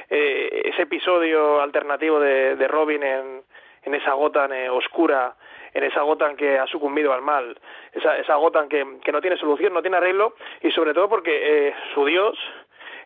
[0.08, 3.42] eh, ese episodio alternativo de, de Robin en,
[3.82, 5.34] en esa Gotham eh, oscura,
[5.74, 7.56] en esa Gotham que ha sucumbido al mal,
[7.92, 11.68] esa, esa Gotham que, que no tiene solución, no tiene arreglo, y sobre todo porque
[11.68, 12.38] eh, su Dios,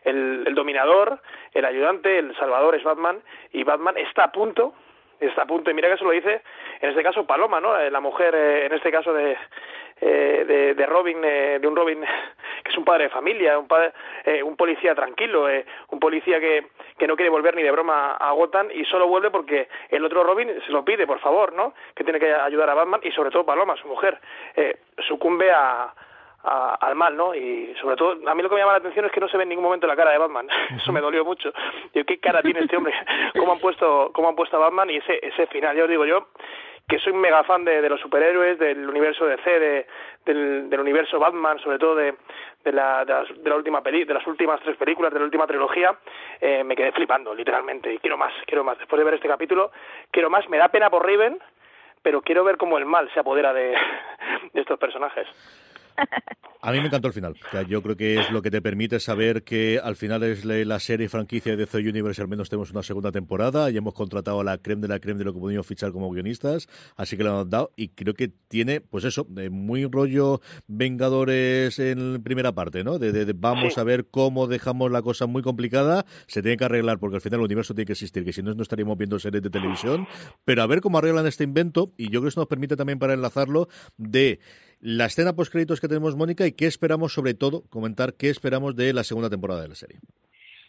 [0.05, 1.19] el, dominador,
[1.53, 4.73] el ayudante, el salvador es Batman, y Batman está a punto
[5.19, 6.41] está a punto y mira que eso lo dice
[6.81, 9.37] en este caso Paloma no la mujer eh, en este caso de
[10.01, 12.01] eh, de, de Robin eh, de un Robin
[12.63, 13.93] que es un padre de familia un padre
[14.25, 18.15] eh, un policía tranquilo eh, un policía que que no quiere volver ni de broma
[18.15, 21.73] a Gotham y solo vuelve porque el otro Robin se lo pide por favor no
[21.95, 24.19] que tiene que ayudar a Batman y sobre todo Paloma su mujer
[24.55, 25.93] eh, sucumbe a
[26.45, 27.33] a, al mal, ¿no?
[27.33, 29.37] Y sobre todo, a mí lo que me llama la atención es que no se
[29.37, 30.47] ve en ningún momento la cara de Batman.
[30.77, 31.51] Eso me dolió mucho.
[31.93, 32.93] Yo, ¿qué cara tiene este hombre?
[33.37, 34.89] ¿Cómo han puesto, cómo han puesto a Batman?
[34.89, 36.27] Y ese, ese final, yo os digo yo,
[36.87, 39.87] que soy un mega fan de, de los superhéroes, del universo DC, de,
[40.25, 42.15] del, del universo Batman, sobre todo de,
[42.63, 45.25] de, la, de, las, de la última peli, de las últimas tres películas, de la
[45.25, 45.97] última trilogía,
[46.39, 48.77] eh, me quedé flipando, literalmente, y quiero más, quiero más.
[48.77, 49.71] Después de ver este capítulo,
[50.11, 50.47] quiero más.
[50.49, 51.39] Me da pena por Raven,
[52.03, 53.75] pero quiero ver cómo el mal se apodera de,
[54.53, 55.27] de estos personajes.
[56.65, 57.35] A mí me encantó el final.
[57.47, 60.45] O sea, yo creo que es lo que te permite saber que al final es
[60.45, 64.39] la serie franquicia de The Universe, al menos tenemos una segunda temporada y hemos contratado
[64.39, 67.23] a la creme de la creme de lo que pudimos fichar como guionistas, así que
[67.23, 72.83] lo han dado y creo que tiene, pues eso, muy rollo Vengadores en primera parte,
[72.83, 72.97] ¿no?
[72.97, 73.79] De, de, de vamos sí.
[73.79, 77.41] a ver cómo dejamos la cosa muy complicada, se tiene que arreglar porque al final
[77.41, 80.07] el universo tiene que existir, que si no, no estaríamos viendo series de televisión,
[80.45, 82.97] pero a ver cómo arreglan este invento y yo creo que eso nos permite también
[82.97, 83.67] para enlazarlo
[83.97, 84.39] de
[84.81, 88.75] la escena post créditos que tenemos Mónica y qué esperamos sobre todo comentar qué esperamos
[88.75, 89.99] de la segunda temporada de la serie.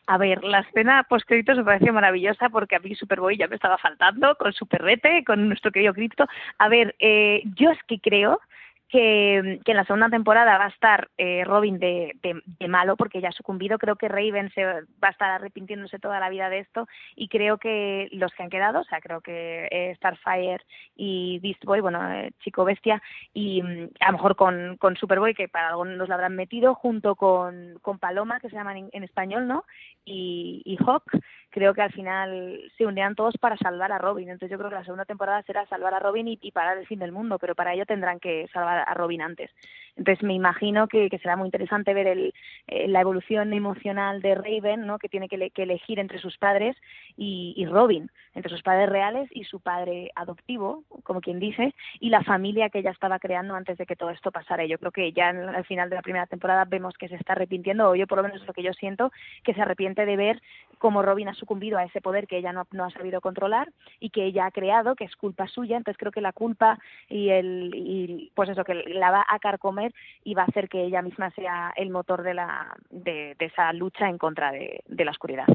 [0.06, 3.56] A ver, la escena post créditos me pareció maravillosa porque a mí Superboy ya me
[3.56, 6.26] estaba faltando con su perrete, con nuestro querido Crypto.
[6.58, 8.40] A ver, eh, yo es que creo
[8.88, 13.28] que, en la segunda temporada va a estar eh, Robin de, de, malo porque ya
[13.28, 13.78] ha sucumbido.
[13.78, 17.58] Creo que Raven se va a estar arrepintiéndose toda la vida de esto y creo
[17.58, 20.62] que los que han quedado, o sea, creo que eh, Starfire
[20.94, 25.34] y Beast Boy, bueno, eh, Chico Bestia y mm, a lo mejor con, con Superboy,
[25.34, 29.46] que para algunos lo habrán metido, junto con, con Paloma, que se llaman en, español,
[29.46, 29.64] ¿no?
[30.04, 31.04] Y, y Hawk,
[31.50, 34.28] creo que al final se unirán todos para salvar a Robin.
[34.28, 36.86] Entonces yo creo que la segunda temporada será salvar a Robin y, y parar el
[36.86, 39.50] fin del mundo, pero para ello tendrán que salvar a Robin antes.
[39.96, 42.34] Entonces me imagino que, será muy interesante ver el,
[42.66, 44.98] eh, la evolución emocional de Raven, ¿no?
[44.98, 46.76] que tiene que, que elegir entre sus padres
[47.16, 52.10] y, y, Robin, entre sus padres reales y su padre adoptivo, como quien dice, y
[52.10, 54.66] la familia que ella estaba creando antes de que todo esto pasara.
[54.66, 57.32] Yo creo que ya en, al final de la primera temporada vemos que se está
[57.32, 59.10] arrepintiendo, o yo por lo menos es lo que yo siento,
[59.44, 60.42] que se arrepiente de ver
[60.76, 64.10] cómo Robin ha sucumbido a ese poder que ella no, no ha sabido controlar y
[64.10, 65.78] que ella ha creado, que es culpa suya.
[65.78, 69.94] Entonces creo que la culpa y el y pues eso que la va a carcomer
[70.24, 73.72] y va a hacer que ella misma sea el motor de la de, de esa
[73.72, 75.46] lucha en contra de, de la oscuridad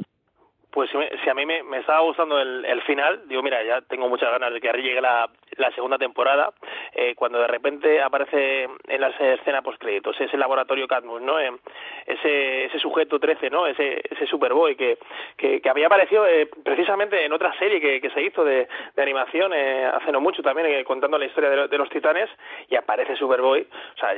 [0.71, 4.07] pues si a mí me, me estaba gustando el, el, final, digo, mira, ya tengo
[4.07, 6.51] muchas ganas de que llegue la, la segunda temporada,
[6.93, 11.39] eh, cuando de repente aparece en la escena post créditos ese laboratorio Cadmus, ¿no?
[11.39, 11.51] Eh,
[12.05, 13.67] ese, ese sujeto 13, ¿no?
[13.67, 14.97] Ese, ese Superboy que,
[15.37, 19.01] que, que había aparecido eh, precisamente en otra serie que, que se hizo de, de
[19.01, 22.29] animación eh, hace no mucho también, eh, contando la historia de, de, los titanes,
[22.69, 23.61] y aparece Superboy,
[23.95, 24.15] o sea,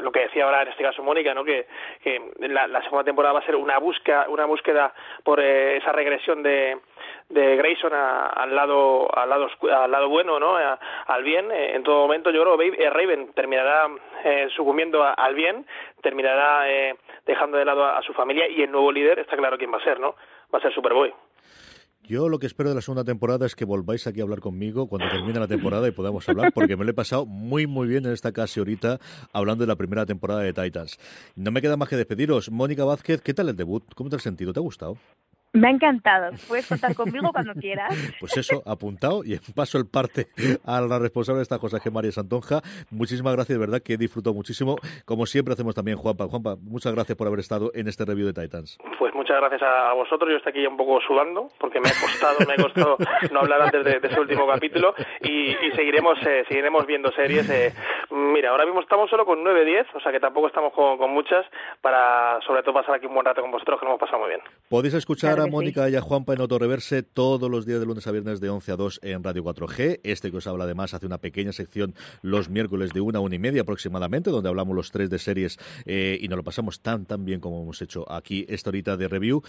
[0.00, 1.44] lo que decía ahora en este caso Mónica, ¿no?
[1.44, 1.66] Que,
[2.38, 6.42] la, la segunda temporada va a ser una búsqueda, una búsqueda por eh, esa regresión
[6.42, 6.78] de,
[7.28, 11.82] de Grayson a, al lado al lado al lado bueno no al bien eh, en
[11.82, 13.88] todo momento yo creo que eh, Raven terminará
[14.24, 15.66] eh, sucumbiendo a, al bien
[16.02, 16.96] terminará eh,
[17.26, 19.84] dejando de lado a, su familia y el nuevo líder está claro quién va a
[19.84, 20.14] ser no
[20.52, 21.12] va a ser Superboy
[22.06, 24.88] yo lo que espero de la segunda temporada es que volváis aquí a hablar conmigo
[24.88, 28.04] cuando termine la temporada y podamos hablar, porque me lo he pasado muy, muy bien
[28.04, 28.98] en esta casi ahorita
[29.32, 30.98] hablando de la primera temporada de Titans.
[31.34, 32.50] No me queda más que despediros.
[32.50, 33.84] Mónica Vázquez, ¿qué tal el debut?
[33.94, 34.52] ¿Cómo te has sentido?
[34.52, 34.98] ¿Te ha gustado?
[35.54, 36.32] Me ha encantado.
[36.48, 37.94] Puedes contar conmigo cuando quieras.
[38.18, 40.26] Pues eso, apuntado y paso el parte
[40.66, 42.60] a la responsable de estas cosas, que es María Santonja.
[42.90, 44.76] Muchísimas gracias, de verdad, que he disfrutado muchísimo.
[45.04, 46.26] Como siempre hacemos también, Juanpa.
[46.26, 48.78] Juanpa, muchas gracias por haber estado en este review de Titans.
[48.98, 50.28] Pues muchas gracias a vosotros.
[50.28, 52.96] Yo estoy aquí un poco sudando porque me ha costado, me ha costado
[53.30, 54.92] no hablar antes de, ese último capítulo
[55.22, 57.48] y, seguiremos eh, seguiremos viendo series.
[57.48, 57.72] Eh.
[58.10, 61.46] Mira, ahora mismo estamos solo con 9-10, o sea que tampoco estamos con, con, muchas
[61.80, 64.30] para sobre todo pasar aquí un buen rato con vosotros que nos hemos pasado muy
[64.30, 64.40] bien.
[64.68, 68.12] Podéis escuchar a Mónica y a Juanpa en Reverse todos los días de lunes a
[68.12, 70.00] viernes de 11 a 2 en Radio 4G.
[70.02, 73.34] Este que os habla además hace una pequeña sección los miércoles de una a una
[73.34, 77.04] y media aproximadamente, donde hablamos los tres de series eh, y nos lo pasamos tan
[77.04, 79.42] tan bien como hemos hecho aquí esta horita de review.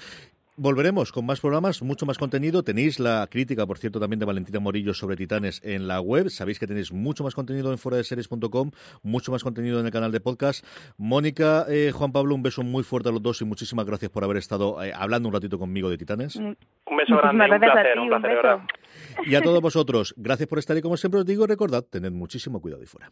[0.58, 2.64] Volveremos con más programas, mucho más contenido.
[2.64, 6.30] Tenéis la crítica, por cierto, también de Valentina Morillo sobre Titanes en la web.
[6.30, 8.72] Sabéis que tenéis mucho más contenido en fuera de series.com,
[9.04, 10.66] mucho más contenido en el canal de podcast.
[10.98, 14.24] Mónica, eh, Juan Pablo, un beso muy fuerte a los dos y muchísimas gracias por
[14.24, 16.38] haber estado eh, hablando un ratito conmigo de Titanes.
[16.38, 16.56] Un
[16.98, 18.60] beso grande, un placer, un placer,
[19.26, 22.62] Y a todos vosotros, gracias por estar y como siempre os digo, recordad, tened muchísimo
[22.62, 23.12] cuidado y fuera.